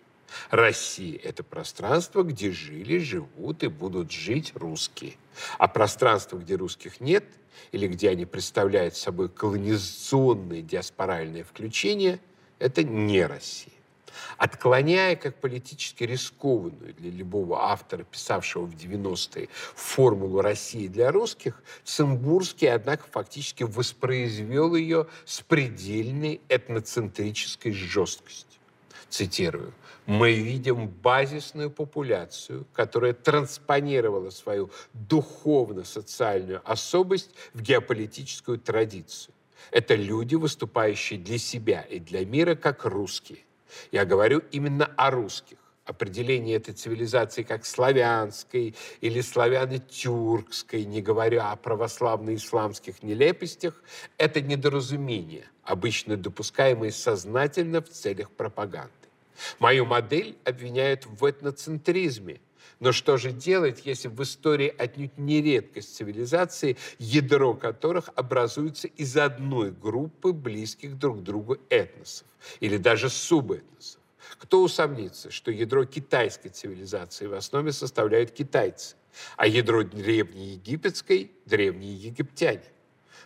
Россия– 0.50 1.18
это 1.24 1.42
пространство, 1.42 2.24
где 2.24 2.52
жили, 2.52 2.98
живут 2.98 3.62
и 3.62 3.68
будут 3.68 4.12
жить 4.12 4.52
русские. 4.54 5.14
А 5.56 5.66
пространство, 5.66 6.36
где 6.36 6.56
русских 6.56 7.00
нет, 7.00 7.24
или 7.73 7.87
где 7.87 8.11
они 8.11 8.27
представляют 8.27 8.97
собой 8.97 9.29
колонизационное 9.29 10.62
диаспоральное 10.62 11.44
включение, 11.44 12.21
это 12.59 12.83
не 12.83 13.25
Россия 13.25 13.73
отклоняя 14.37 15.16
как 15.16 15.40
политически 15.40 16.05
рискованную 16.05 16.94
для 16.94 17.11
любого 17.11 17.64
автора, 17.71 18.05
писавшего 18.05 18.64
в 18.64 18.75
90-е, 18.75 19.49
формулу 19.75 20.40
России 20.40 20.88
для 20.88 21.11
русских, 21.11 21.62
Цимбурский, 21.85 22.73
однако, 22.73 23.05
фактически 23.11 23.64
воспроизвел 23.64 24.75
ее 24.75 25.07
с 25.25 25.40
предельной 25.40 26.40
этноцентрической 26.49 27.73
жесткостью. 27.73 28.58
Цитирую. 29.11 29.73
«Мы 30.07 30.33
видим 30.35 30.88
базисную 30.88 31.71
популяцию, 31.71 32.66
которая 32.73 33.12
транспонировала 33.12 34.31
свою 34.31 34.71
духовно-социальную 34.94 36.62
особость 36.64 37.31
в 37.53 37.61
геополитическую 37.61 38.59
традицию. 38.59 39.35
Это 39.71 39.94
люди, 39.94 40.35
выступающие 40.35 41.18
для 41.18 41.38
себя 41.38 41.83
и 41.83 41.99
для 41.99 42.25
мира 42.25 42.55
как 42.55 42.85
русские. 42.85 43.40
Я 43.92 44.05
говорю 44.05 44.42
именно 44.51 44.87
о 44.97 45.11
русских. 45.11 45.59
Определение 45.85 46.57
этой 46.57 46.75
цивилизации 46.75 47.42
как 47.42 47.64
славянской 47.64 48.75
или 49.01 49.23
славяно-тюркской, 49.23 50.85
не 50.85 51.01
говоря 51.01 51.51
о 51.51 51.57
православно-исламских 51.57 53.03
нелепостях, 53.03 53.83
это 54.18 54.42
недоразумение, 54.42 55.47
обычно 55.62 56.18
допускаемое 56.18 56.90
сознательно 56.90 57.81
в 57.81 57.88
целях 57.88 58.31
пропаганды. 58.31 58.97
Мою 59.59 59.87
модель 59.87 60.37
обвиняют 60.44 61.07
в 61.07 61.24
этноцентризме– 61.24 62.40
но 62.81 62.92
что 62.92 63.16
же 63.16 63.33
делать, 63.33 63.83
если 63.85 64.09
в 64.09 64.22
истории 64.22 64.72
отнюдь 64.77 65.18
не 65.18 65.42
редкость 65.42 65.96
цивилизации, 65.96 66.77
ядро 66.98 67.55
которых 67.55 68.11
образуется 68.14 68.87
из 68.88 69.16
одной 69.16 69.72
группы 69.72 70.33
близких 70.33 70.96
друг 70.96 71.22
другу 71.22 71.59
этносов 71.70 72.27
или 72.61 72.77
даже 72.77 73.11
субэтносов? 73.11 74.01
Кто 74.38 74.62
усомнится, 74.62 75.31
что 75.31 75.51
ядро 75.51 75.85
китайской 75.87 76.51
цивилизации 76.51 77.27
в 77.27 77.35
основе 77.35 77.72
составляют 77.72 78.31
китайцы, 78.31 78.94
а 79.37 79.46
ядро 79.46 79.83
древнеегипетской– 79.83 81.33
древние 81.46 81.94
египтяне? 81.94 82.62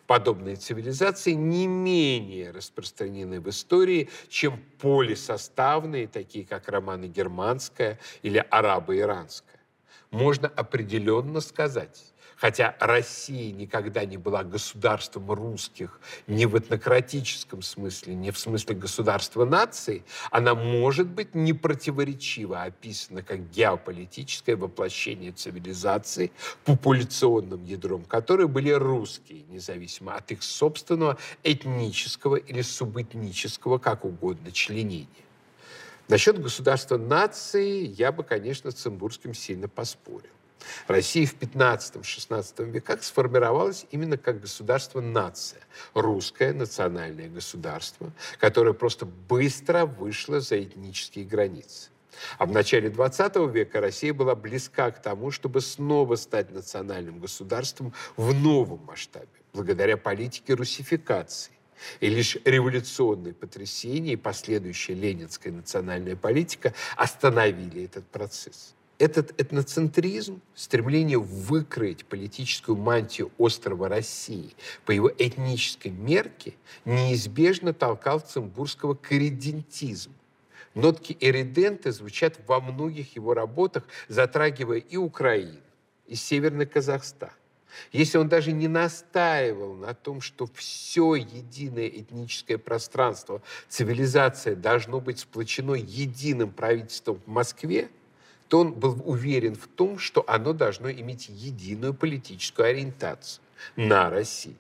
Подобные 0.07 0.57
цивилизации 0.57 1.33
не 1.33 1.66
менее 1.66 2.51
распространены 2.51 3.40
в 3.40 3.49
истории, 3.49 4.11
чем 4.29 4.62
полисоставные, 4.81 6.09
такие 6.09 6.45
как 6.45 6.68
романо-германская 6.68 7.99
или 8.23 8.45
арабо-иранская. 8.51 9.61
Можно 10.11 10.49
определенно 10.49 11.40
сказать, 11.40 12.12
Хотя 12.42 12.74
Россия 12.81 13.52
никогда 13.52 14.05
не 14.05 14.16
была 14.16 14.42
государством 14.42 15.31
русских 15.31 16.00
ни 16.26 16.44
в 16.44 16.59
этнократическом 16.59 17.62
смысле, 17.62 18.16
ни 18.16 18.33
в 18.33 18.38
смысле 18.38 18.74
государства 18.74 19.44
нации, 19.44 20.02
она 20.33 20.57
может 20.57 21.07
быть 21.07 21.37
непротиворечиво 21.37 22.64
описана 22.64 23.22
как 23.22 23.48
геополитическое 23.50 24.57
воплощение 24.57 25.31
цивилизации, 25.31 26.33
популяционным 26.64 27.62
ядром 27.62 28.02
которой 28.02 28.48
были 28.48 28.72
русские, 28.72 29.44
независимо 29.48 30.16
от 30.16 30.33
их 30.33 30.42
собственного 30.42 31.18
этнического 31.44 32.35
или 32.35 32.62
субэтнического, 32.62 33.78
как 33.78 34.05
угодно, 34.05 34.50
членения. 34.50 35.07
Насчет 36.09 36.42
государства 36.42 36.98
нации 36.98 37.87
я 37.87 38.11
бы, 38.11 38.24
конечно, 38.24 38.72
с 38.72 38.74
Цимбурским 38.74 39.33
сильно 39.33 39.68
поспорил. 39.68 40.33
Россия 40.87 41.27
в 41.27 41.35
15-16 41.35 42.70
веках 42.70 43.03
сформировалась 43.03 43.87
именно 43.90 44.16
как 44.16 44.40
государство-нация, 44.40 45.61
русское 45.94 46.53
национальное 46.53 47.29
государство, 47.29 48.12
которое 48.38 48.72
просто 48.72 49.07
быстро 49.07 49.87
вышло 49.87 50.40
за 50.40 50.62
этнические 50.62 51.25
границы. 51.25 51.90
А 52.38 52.46
в 52.46 52.53
начале 52.53 52.90
20 52.90 53.37
века 53.53 53.81
Россия 53.81 54.12
была 54.12 54.35
близка 54.35 54.90
к 54.90 55.01
тому, 55.01 55.31
чтобы 55.31 55.61
снова 55.61 56.16
стать 56.16 56.51
национальным 56.51 57.18
государством 57.20 57.94
в 58.16 58.35
новом 58.35 58.85
масштабе, 58.85 59.29
благодаря 59.53 59.96
политике 59.96 60.55
русификации. 60.55 61.53
И 62.01 62.09
лишь 62.09 62.37
революционные 62.44 63.35
потрясения 63.35 64.12
и 64.12 64.16
последующая 64.16 64.94
ленинская 64.94 65.53
национальная 65.53 66.14
политика 66.14 66.75
остановили 66.96 67.85
этот 67.85 68.07
процесс 68.07 68.75
этот 69.02 69.40
этноцентризм, 69.40 70.40
стремление 70.54 71.18
выкроить 71.18 72.04
политическую 72.06 72.76
мантию 72.76 73.32
острова 73.36 73.88
России 73.88 74.54
по 74.86 74.92
его 74.92 75.10
этнической 75.18 75.90
мерке 75.90 76.54
неизбежно 76.84 77.74
толкал 77.74 78.20
Цимбурского 78.20 78.94
к 78.94 79.12
иридентизму. 79.12 80.14
Нотки 80.74 81.16
эридента 81.18 81.90
звучат 81.90 82.38
во 82.46 82.60
многих 82.60 83.16
его 83.16 83.34
работах, 83.34 83.88
затрагивая 84.06 84.78
и 84.78 84.96
Украину, 84.96 85.58
и 86.06 86.14
Северный 86.14 86.66
Казахстан. 86.66 87.32
Если 87.90 88.18
он 88.18 88.28
даже 88.28 88.52
не 88.52 88.68
настаивал 88.68 89.74
на 89.74 89.94
том, 89.94 90.20
что 90.20 90.48
все 90.54 91.16
единое 91.16 91.88
этническое 91.88 92.56
пространство, 92.56 93.42
цивилизация 93.68 94.54
должно 94.54 95.00
быть 95.00 95.18
сплочено 95.18 95.74
единым 95.74 96.52
правительством 96.52 97.20
в 97.26 97.26
Москве– 97.26 97.88
то 98.52 98.58
он 98.58 98.74
был 98.74 99.00
уверен 99.06 99.54
в 99.54 99.66
том, 99.66 99.98
что 99.98 100.26
оно 100.28 100.52
должно 100.52 100.92
иметь 100.92 101.30
единую 101.30 101.94
политическую 101.94 102.68
ориентацию 102.68 103.42
на 103.76 104.10
Россию. 104.10 104.58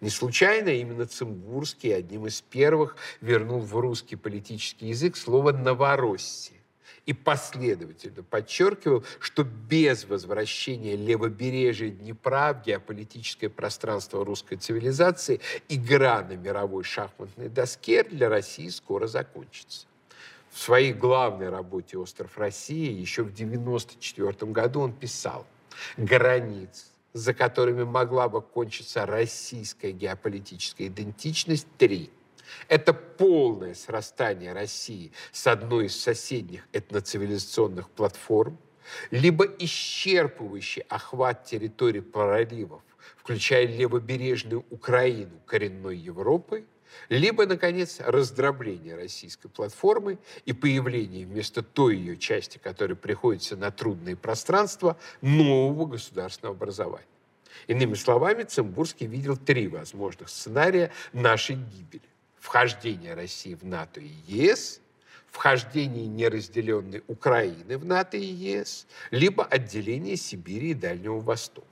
Не 0.00 0.10
случайно 0.10 0.68
именно 0.68 1.06
Цимбурский 1.06 1.92
одним 1.92 2.28
из 2.28 2.40
первых 2.40 2.94
вернул 3.20 3.58
в 3.58 3.74
русский 3.74 4.14
политический 4.14 4.90
язык 4.90 5.16
слово 5.16 5.50
«новороссия» 5.50 6.60
и 7.04 7.12
последовательно 7.12 8.22
подчеркивал, 8.22 9.04
что 9.18 9.42
без 9.42 10.04
возвращения 10.04 10.94
левобережья 10.94 11.90
Днепра 11.90 12.52
в 12.52 12.64
геополитическое 12.64 13.50
пространство 13.50 14.24
русской 14.24 14.54
цивилизации 14.54 15.40
игра 15.68 16.22
на 16.22 16.36
мировой 16.36 16.84
шахматной 16.84 17.48
доске 17.48 18.04
для 18.04 18.28
России 18.28 18.68
скоро 18.68 19.08
закончится. 19.08 19.88
В 20.56 20.58
своей 20.58 20.94
главной 20.94 21.50
работе 21.50 21.98
«Остров 21.98 22.38
России» 22.38 22.90
еще 22.90 23.24
в 23.24 23.26
1994 23.26 24.50
году 24.52 24.80
он 24.80 24.94
писал 24.94 25.46
«Границ, 25.98 26.92
за 27.12 27.34
которыми 27.34 27.84
могла 27.84 28.30
бы 28.30 28.40
кончиться 28.40 29.04
российская 29.04 29.92
геополитическая 29.92 30.86
идентичность, 30.86 31.66
три. 31.76 32.10
Это 32.68 32.94
полное 32.94 33.74
срастание 33.74 34.54
России 34.54 35.12
с 35.30 35.46
одной 35.46 35.86
из 35.86 36.00
соседних 36.00 36.66
этноцивилизационных 36.72 37.90
платформ, 37.90 38.58
либо 39.10 39.44
исчерпывающий 39.44 40.86
охват 40.88 41.44
территорий 41.44 42.00
проливов, 42.00 42.80
включая 43.18 43.66
левобережную 43.66 44.64
Украину 44.70 45.38
коренной 45.44 45.98
Европы– 45.98 46.64
либо, 47.08 47.46
наконец, 47.46 48.00
раздробление 48.00 48.94
российской 48.94 49.48
платформы 49.48 50.18
и 50.44 50.52
появление 50.52 51.26
вместо 51.26 51.62
той 51.62 51.96
ее 51.96 52.16
части, 52.16 52.58
которая 52.58 52.96
приходится 52.96 53.56
на 53.56 53.70
трудные 53.70 54.16
пространства, 54.16 54.98
нового 55.20 55.86
государственного 55.86 56.54
образования. 56.54 57.06
Иными 57.66 57.94
словами, 57.94 58.44
Цимбурский 58.44 59.06
видел 59.06 59.36
три 59.36 59.68
возможных 59.68 60.28
сценария 60.28 60.92
нашей 61.12 61.56
гибели. 61.56 62.02
Вхождение 62.38 63.14
России 63.14 63.54
в 63.54 63.64
НАТО 63.64 64.00
и 64.00 64.10
ЕС, 64.28 64.80
вхождение 65.30 66.06
неразделенной 66.06 67.02
Украины 67.08 67.76
в 67.76 67.84
НАТО 67.84 68.16
и 68.16 68.24
ЕС, 68.24 68.86
либо 69.10 69.44
отделение 69.44 70.16
Сибири 70.16 70.70
и 70.70 70.74
Дальнего 70.74 71.18
Востока. 71.18 71.66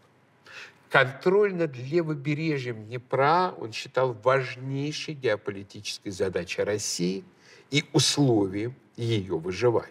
Контроль 0.95 1.53
над 1.53 1.77
левобережьем 1.77 2.85
Днепра 2.85 3.53
он 3.59 3.73
считал 3.73 4.13
важнейшей 4.13 5.15
геополитической 5.15 6.11
задачей 6.11 6.63
России 6.63 7.25
и 7.73 7.83
условием 7.93 8.77
ее 8.95 9.37
выживания. 9.37 9.91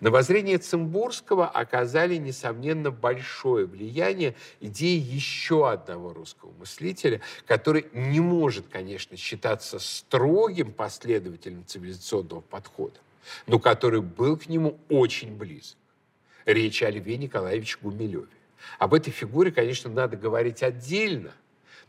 На 0.00 0.10
воззрение 0.10 0.56
Цимбурского 0.56 1.46
оказали, 1.46 2.16
несомненно, 2.16 2.90
большое 2.90 3.66
влияние 3.66 4.34
идеи 4.62 4.98
еще 4.98 5.70
одного 5.70 6.14
русского 6.14 6.50
мыслителя, 6.58 7.20
который 7.46 7.84
не 7.92 8.20
может, 8.20 8.68
конечно, 8.68 9.18
считаться 9.18 9.78
строгим 9.78 10.72
последователем 10.72 11.66
цивилизационного 11.66 12.40
подхода, 12.40 12.96
но 13.46 13.58
который 13.58 14.00
был 14.00 14.38
к 14.38 14.46
нему 14.46 14.78
очень 14.88 15.36
близок. 15.36 15.76
Речь 16.46 16.82
о 16.82 16.88
Льве 16.88 17.18
Николаевиче 17.18 17.76
Гумилеве. 17.82 18.28
Об 18.78 18.94
этой 18.94 19.10
фигуре, 19.10 19.50
конечно, 19.50 19.90
надо 19.90 20.16
говорить 20.16 20.62
отдельно, 20.62 21.32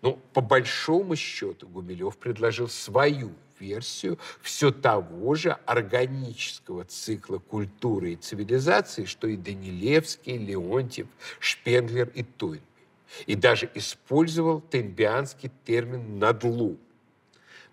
но 0.01 0.13
по 0.33 0.41
большому 0.41 1.15
счету 1.15 1.67
Гумилев 1.67 2.17
предложил 2.17 2.69
свою 2.69 3.31
версию 3.59 4.19
все 4.41 4.71
того 4.71 5.35
же 5.35 5.57
органического 5.65 6.83
цикла 6.85 7.39
культуры 7.39 8.13
и 8.13 8.15
цивилизации, 8.15 9.05
что 9.05 9.27
и 9.27 9.35
Данилевский, 9.35 10.37
Леонтьев, 10.37 11.07
Шпенглер 11.39 12.09
и 12.09 12.23
Тойнби. 12.23 12.61
И 13.25 13.35
даже 13.35 13.69
использовал 13.73 14.61
тенбианский 14.61 15.49
термин 15.65 16.19
«надлу». 16.19 16.77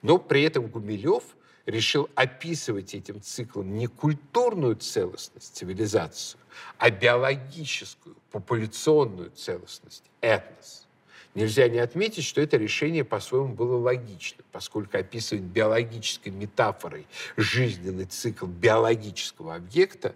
Но 0.01 0.19
при 0.19 0.43
этом 0.43 0.69
Гумилев 0.69 1.25
решил 1.67 2.09
описывать 2.15 2.95
этим 2.95 3.21
циклом 3.21 3.77
не 3.77 3.87
культурную 3.87 4.77
целостность, 4.77 5.57
цивилизацию, 5.57 6.41
а 6.79 6.91
биологическую, 6.91 8.17
популяционную 8.31 9.31
целостность, 9.31 10.05
этнос– 10.21 10.83
Нельзя 11.35 11.69
не 11.69 11.79
отметить, 11.79 12.23
что 12.23 12.41
это 12.41 12.57
решение 12.57 13.05
по-своему 13.05 13.55
было 13.55 13.77
логично, 13.77 14.45
поскольку 14.53 14.97
описывать 14.97 15.43
биологической 15.43 16.29
метафорой 16.29 17.09
жизненный 17.37 18.05
цикл 18.05 18.47
биологического 18.47 19.57
объекта 19.57 20.15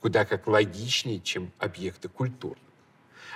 куда 0.00 0.24
как 0.24 0.46
логичнее, 0.46 1.20
чем 1.20 1.52
объекта 1.58 2.08
культурного. 2.08 2.69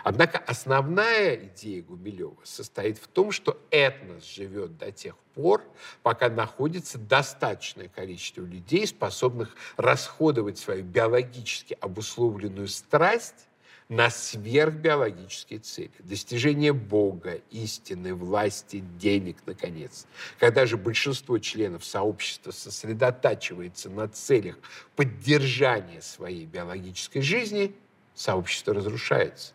Однако 0.05 0.37
основная 0.39 1.35
идея 1.35 1.83
Гумилева 1.83 2.37
состоит 2.45 2.99
в 2.99 3.09
том, 3.09 3.33
что 3.33 3.59
этнос 3.71 4.25
живет 4.25 4.77
до 4.77 4.93
тех 4.93 5.17
пор, 5.35 5.65
пока 6.03 6.29
находится 6.29 6.99
достаточное 6.99 7.89
количество 7.89 8.43
людей, 8.43 8.87
способных 8.87 9.57
расходовать 9.79 10.59
свою 10.59 10.85
биологически 10.85 11.79
обусловленную 11.81 12.69
страсть 12.69 13.49
на 13.89 14.11
сверхбиологические 14.11 15.61
цели. 15.61 15.93
Достижение 16.01 16.75
Бога, 16.75 17.41
истины, 17.51 18.15
власти, 18.15 18.85
денег, 18.99 19.39
наконец. 19.47 20.07
Когда 20.39 20.67
же 20.67 20.77
большинство 20.77 21.39
членов 21.39 21.83
сообщества 21.83 22.51
сосредотачивается 22.51 23.89
на 23.89 24.09
целях 24.09 24.59
поддержания 24.97 26.03
своей 26.03 26.45
биологической 26.45 27.23
жизни, 27.23 27.75
сообщество 28.15 28.75
разрушается. 28.75 29.55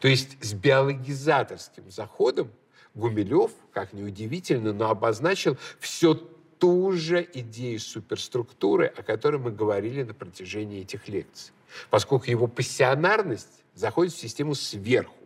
То 0.00 0.08
есть 0.08 0.42
с 0.42 0.52
биологизаторским 0.54 1.90
заходом 1.90 2.50
Гумилев, 2.94 3.52
как 3.72 3.92
ни 3.92 4.02
удивительно, 4.02 4.72
но 4.72 4.90
обозначил 4.90 5.56
все 5.80 6.14
ту 6.14 6.92
же 6.92 7.28
идею 7.34 7.80
суперструктуры, 7.80 8.86
о 8.86 9.02
которой 9.02 9.38
мы 9.38 9.50
говорили 9.50 10.02
на 10.02 10.14
протяжении 10.14 10.82
этих 10.82 11.08
лекций. 11.08 11.52
Поскольку 11.90 12.26
его 12.26 12.46
пассионарность 12.46 13.64
заходит 13.74 14.12
в 14.12 14.18
систему 14.18 14.54
сверху 14.54 15.16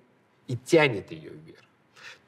и 0.47 0.57
тянет 0.57 1.11
ее 1.11 1.31
вверх. 1.31 1.61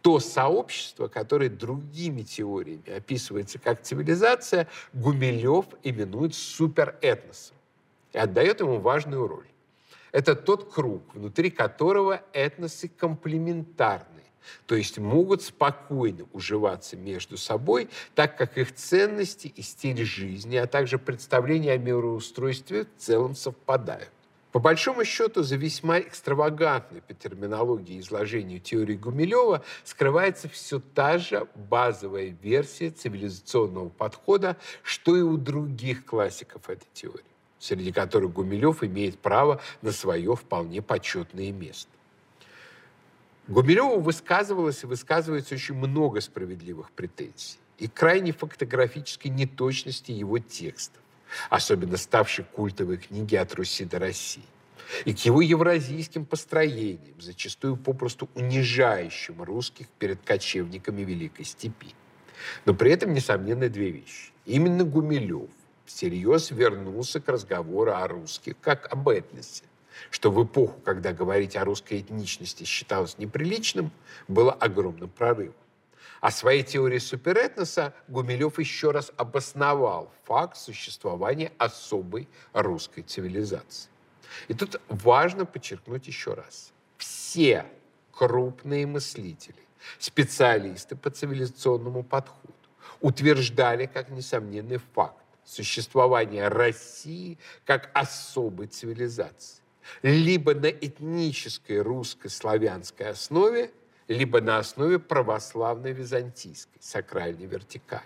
То 0.03 0.21
сообщество, 0.21 1.09
которое 1.09 1.49
другими 1.49 2.23
теориями 2.23 2.91
описывается 2.91 3.59
как 3.59 3.83
цивилизация, 3.83 4.69
Гумилев 4.93 5.67
именует 5.83 6.35
суперэтносом 6.35 7.57
и 8.13 8.19
отдает 8.19 8.61
ему 8.61 8.79
важную 8.79 9.27
роль. 9.27 9.47
Это 10.13 10.35
тот 10.35 10.73
круг, 10.73 11.15
внутри 11.15 11.51
которого 11.51 12.23
этносы 12.33 12.89
комплементарны, 12.89 14.23
то 14.67 14.75
есть 14.75 14.99
могут 14.99 15.43
спокойно 15.43 16.27
уживаться 16.33 16.97
между 16.97 17.37
собой, 17.37 17.89
так 18.15 18.39
как 18.39 18.57
их 18.59 18.75
ценности 18.75 19.49
и 19.49 19.63
стиль 19.63 20.05
жизни, 20.05 20.57
а 20.57 20.67
также 20.67 20.99
представления 20.99 21.73
о 21.73 21.79
мироустройстве 21.79 22.85
в 22.85 23.01
целом 23.01 23.35
совпадают. 23.35 24.11
По 24.53 24.61
большому 24.61 25.05
счету, 25.05 25.43
за 25.43 25.57
весьма 25.57 26.01
экстравагантной 26.01 27.03
по 27.03 27.13
терминологии 27.13 28.01
изложению 28.01 28.61
теории 28.61 28.97
Гумилева 28.97 29.63
скрывается 29.85 30.49
все 30.49 30.81
та 30.81 31.19
же 31.19 31.47
базовая 31.55 32.35
версия 32.43 32.91
цивилизационного 32.91 33.91
подхода, 33.91 34.57
что 34.83 35.17
и 35.17 35.21
у 35.21 35.37
других 35.37 36.07
классиков 36.07 36.71
этой 36.71 36.89
теории, 36.95 37.23
среди 37.59 37.93
которых 37.93 38.33
Гумилев 38.33 38.83
имеет 38.83 39.19
право 39.19 39.61
на 39.83 39.93
свое 39.93 40.35
вполне 40.37 40.83
почетное 40.83 41.53
место. 41.53 41.91
Гумилеву 43.47 44.01
высказывалось 44.01 44.83
и 44.85 44.87
высказывается 44.87 45.55
очень 45.55 45.75
много 45.75 46.21
справедливых 46.21 46.91
претензий 46.93 47.59
и 47.79 47.89
крайне 47.89 48.33
фактографической 48.33 49.31
неточности 49.31 50.13
его 50.13 50.39
текстов 50.39 51.03
особенно 51.51 51.97
ставшей 51.97 52.45
культовой 52.45 52.99
книги 52.99 53.37
«От 53.37 53.55
Руси 53.55 53.85
до 53.85 53.99
России», 53.99 54.45
и 55.05 55.13
к 55.13 55.19
его 55.19 55.43
евразийским 55.43 56.25
построениям, 56.25 57.21
зачастую 57.21 57.77
попросту 57.77 58.29
унижающим 58.35 59.43
русских 59.43 59.87
перед 59.99 60.23
кочевниками 60.23 61.03
Великой 61.03 61.45
Степи. 61.45 61.95
Но 62.65 62.73
при 62.73 62.93
этом, 62.93 63.13
несомненно, 63.13 63.69
две 63.69 63.91
вещи. 63.91 64.33
Именно 64.47 64.85
Гумилев 64.85 65.51
всерьез 65.89 66.51
вернулся 66.51 67.19
к 67.19 67.29
разговору 67.29 67.93
о 67.93 68.07
русских 68.07 68.55
как 68.61 68.93
об 68.93 69.09
этносе, 69.09 69.65
что 70.11 70.31
в 70.31 70.45
эпоху, 70.45 70.79
когда 70.85 71.13
говорить 71.13 71.57
о 71.57 71.65
русской 71.65 72.01
этничности 72.01 72.65
считалось 72.65 73.17
неприличным, 73.19 73.91
было 74.29 74.53
огромным 74.53 75.09
прорывом. 75.09 75.55
А 76.21 76.31
своей 76.31 76.63
теории 76.63 76.99
суперэтноса 76.99 77.95
Гумилев 78.09 78.59
еще 78.59 78.91
раз 78.91 79.13
обосновал 79.17 80.13
факт 80.25 80.57
существования 80.57 81.53
особой 81.59 82.29
русской 82.53 83.03
цивилизации. 83.03 83.89
И 84.49 84.55
тут 84.55 84.81
важно 84.89 85.47
подчеркнуть 85.47 86.07
еще 86.07 86.35
раз. 86.35 86.73
Все 86.99 87.65
крупные 88.13 88.87
мыслители, 88.87 89.63
специалисты 89.99 90.97
по 90.97 91.09
цивилизационному 91.09 92.03
подходу 92.03 92.53
утверждали 93.01 93.87
как 93.87 94.11
несомненный 94.11 94.81
факт 94.95 95.23
существования 95.49 96.49
России 96.49 97.39
как 97.65 97.91
особой 97.95 98.67
цивилизации. 98.67 99.63
Либо 100.03 100.55
на 100.55 100.67
этнической 100.67 101.81
русско-славянской 101.81 103.09
основе, 103.09 103.71
либо 104.07 104.41
на 104.41 104.59
основе 104.59 104.99
православной 104.99 105.93
византийской 105.93 106.81
сакральной 106.81 107.47
вертикали. 107.47 108.03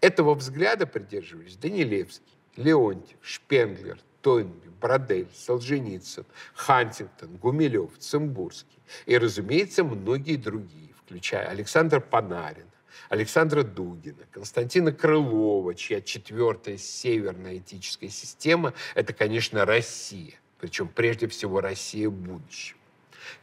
Этого 0.00 0.34
взгляда 0.34 0.86
придерживались 0.86 1.56
Данилевский, 1.56 2.36
Леонтьев, 2.56 3.18
Шпенглер, 3.22 3.98
Тойнби, 4.20 4.68
Бродель, 4.80 5.28
Солженицын, 5.34 6.24
Хантингтон, 6.54 7.36
Гумилев, 7.36 7.98
Цимбурский 7.98 8.78
и, 9.06 9.18
разумеется, 9.18 9.82
многие 9.82 10.36
другие, 10.36 10.90
включая 11.04 11.48
Александра 11.48 11.98
Панарина, 11.98 12.68
Александра 13.08 13.62
Дугина, 13.62 14.24
Константина 14.30 14.92
Крылова, 14.92 15.74
чья 15.74 16.00
четвертая 16.00 16.76
северная 16.76 17.58
этическая 17.58 18.10
система– 18.10 18.74
это, 18.94 19.12
конечно, 19.12 19.64
Россия, 19.64 20.34
причем 20.58 20.88
прежде 20.88 21.28
всего 21.28 21.60
Россия 21.60 22.10
будущего. 22.10 22.78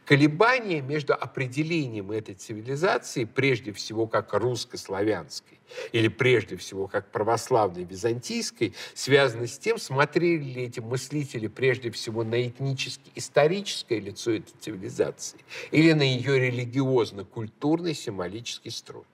Колебания 0.04 0.80
между 0.82 1.14
определением 1.14 2.10
этой 2.10 2.34
цивилизации, 2.34 3.24
прежде 3.24 3.72
всего 3.72 4.06
как 4.06 4.32
русско-славянской, 4.34 5.58
или 5.92 6.08
прежде 6.08 6.56
всего 6.56 6.88
как 6.88 7.10
православной 7.10 7.84
византийской, 7.84 8.74
связаны 8.94 9.46
с 9.46 9.58
тем, 9.58 9.78
смотрели 9.78 10.42
ли 10.42 10.62
эти 10.64 10.80
мыслители 10.80 11.46
прежде 11.46 11.90
всего 11.90 12.24
на 12.24 12.46
этнически-историческое 12.46 14.00
лицо 14.00 14.32
этой 14.32 14.52
цивилизации 14.60 15.40
или 15.70 15.92
на 15.92 16.02
ее 16.02 16.38
религиозно-культурный 16.38 17.94
символический 17.94 18.70
строй. 18.70 19.04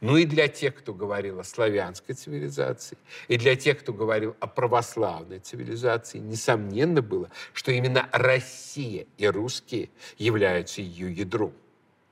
Ну 0.00 0.16
и 0.16 0.24
для 0.24 0.48
тех, 0.48 0.76
кто 0.76 0.94
говорил 0.94 1.40
о 1.40 1.44
славянской 1.44 2.14
цивилизации, 2.14 2.96
и 3.28 3.36
для 3.36 3.54
тех, 3.54 3.80
кто 3.80 3.92
говорил 3.92 4.34
о 4.40 4.46
православной 4.46 5.40
цивилизации, 5.40 6.18
несомненно 6.18 7.02
было, 7.02 7.30
что 7.52 7.70
именно 7.70 8.08
Россия 8.12 9.06
и 9.18 9.26
русские 9.26 9.90
являются 10.16 10.80
ее 10.80 11.12
ядром. 11.12 11.52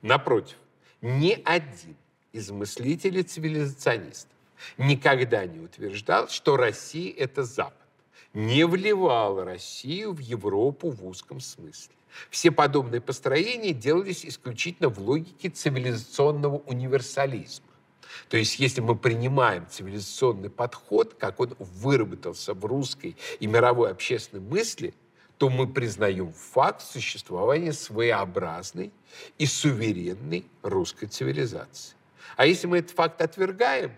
Напротив, 0.03 0.57
ни 1.01 1.41
один 1.43 1.95
из 2.31 2.51
мыслителей 2.51 3.23
цивилизационистов 3.23 4.37
никогда 4.77 5.45
не 5.45 5.59
утверждал, 5.59 6.27
что 6.27 6.57
Россия– 6.57 7.13
это 7.17 7.43
Запад. 7.43 7.73
Не 8.33 8.67
вливал 8.67 9.43
Россию 9.43 10.13
в 10.13 10.19
Европу 10.19 10.91
в 10.91 11.07
узком 11.07 11.39
смысле. 11.39 11.95
Все 12.29 12.51
подобные 12.51 13.01
построения 13.01 13.73
делались 13.73 14.25
исключительно 14.25 14.89
в 14.89 14.99
логике 14.99 15.49
цивилизационного 15.49 16.57
универсализма. 16.57 17.65
То 18.29 18.37
есть 18.37 18.59
если 18.59 18.81
мы 18.81 18.95
принимаем 18.95 19.67
цивилизационный 19.69 20.49
подход, 20.49 21.15
как 21.19 21.39
он 21.39 21.55
выработался 21.59 22.53
в 22.53 22.65
русской 22.65 23.15
и 23.39 23.47
мировой 23.47 23.91
общественной 23.91 24.41
мысли, 24.41 24.93
то 25.37 25.49
мы 25.49 25.67
признаем 25.67 26.33
факт 26.33 26.81
существования 26.81 27.71
своеобразной 27.71 28.91
и 29.37 29.45
суверенной 29.45 30.45
русской 30.61 31.05
цивилизации. 31.07 31.95
А 32.35 32.45
если 32.45 32.67
мы 32.67 32.79
этот 32.79 32.91
факт 32.91 33.21
отвергаем, 33.21 33.93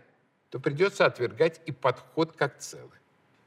то 0.52 0.60
придется 0.60 1.06
отвергать 1.06 1.62
и 1.66 1.72
подход 1.72 2.34
как 2.34 2.60
целый. 2.60 2.90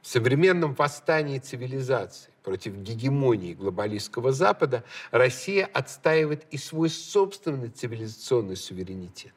В 0.02 0.06
современном 0.06 0.74
восстании 0.74 1.38
цивилизации 1.38 2.30
против 2.42 2.74
гегемонии 2.76 3.54
глобалистского 3.54 4.32
Запада 4.32 4.84
Россия 5.10 5.68
отстаивает 5.72 6.46
и 6.50 6.58
свой 6.58 6.90
собственный 6.90 7.70
цивилизационный 7.70 8.56
суверенитет, 8.56 9.32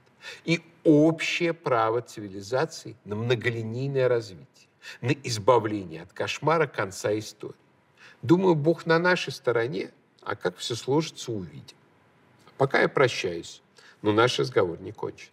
и 0.45 0.61
общее 0.83 1.53
право 1.53 2.01
цивилизации 2.01 2.95
на 3.05 3.15
многолинейное 3.15 4.07
развитие, 4.07 4.69
на 5.01 5.11
избавление 5.11 6.03
от 6.03 6.13
кошмара 6.13 6.67
конца 6.67 7.17
истории. 7.17 7.55
Думаю, 8.21 8.55
Бог 8.55 8.85
на 8.85 8.99
нашей 8.99 9.31
стороне, 9.33 9.91
а 10.21 10.35
как 10.35 10.57
все 10.57 10.75
сложится, 10.75 11.31
увидим. 11.31 11.77
Пока 12.57 12.81
я 12.81 12.89
прощаюсь, 12.89 13.61
но 14.01 14.11
наш 14.11 14.39
разговор 14.39 14.79
не 14.81 14.91
кончен. 14.91 15.29